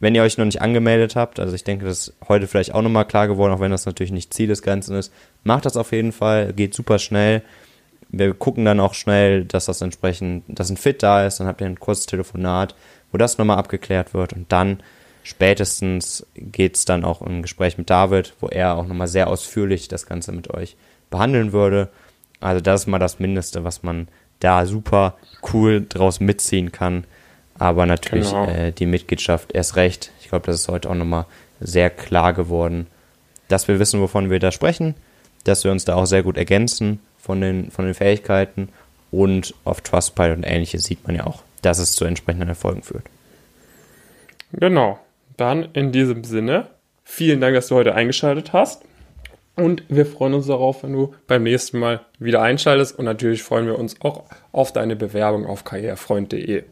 [0.00, 2.82] wenn ihr euch noch nicht angemeldet habt, also ich denke, das ist heute vielleicht auch
[2.82, 5.12] nochmal klar geworden, auch wenn das natürlich nicht Ziel des Ganzen ist,
[5.44, 7.42] macht das auf jeden Fall, geht super schnell.
[8.08, 11.60] Wir gucken dann auch schnell, dass das entsprechend, dass ein Fit da ist, dann habt
[11.62, 12.74] ihr ein kurzes Telefonat,
[13.10, 14.82] wo das nochmal abgeklärt wird und dann
[15.22, 19.88] spätestens geht es dann auch im Gespräch mit David, wo er auch nochmal sehr ausführlich
[19.88, 20.76] das Ganze mit euch
[21.10, 21.88] behandeln würde.
[22.40, 24.08] Also das ist mal das Mindeste, was man
[24.40, 25.16] da super
[25.52, 27.04] cool draus mitziehen kann.
[27.58, 28.46] Aber natürlich genau.
[28.46, 30.10] äh, die Mitgliedschaft erst recht.
[30.20, 31.26] Ich glaube, das ist heute auch nochmal
[31.60, 32.88] sehr klar geworden,
[33.48, 34.94] dass wir wissen, wovon wir da sprechen,
[35.44, 38.68] dass wir uns da auch sehr gut ergänzen von den, von den Fähigkeiten
[39.12, 43.04] und auf Trustpilot und ähnliches sieht man ja auch, dass es zu entsprechenden Erfolgen führt.
[44.52, 44.98] Genau.
[45.36, 46.68] Dann in diesem Sinne,
[47.04, 48.82] vielen Dank, dass du heute eingeschaltet hast.
[49.54, 52.98] Und wir freuen uns darauf, wenn du beim nächsten Mal wieder einschaltest.
[52.98, 56.64] Und natürlich freuen wir uns auch auf deine Bewerbung auf karrierefreund.de.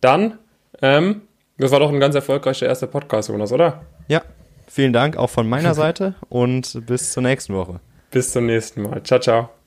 [0.00, 0.38] Dann,
[0.82, 1.22] ähm,
[1.56, 3.82] das war doch ein ganz erfolgreicher erster Podcast, Jonas, oder?
[4.06, 4.22] Ja,
[4.66, 7.80] vielen Dank auch von meiner Seite und bis zur nächsten Woche.
[8.10, 9.02] Bis zum nächsten Mal.
[9.02, 9.57] Ciao, ciao.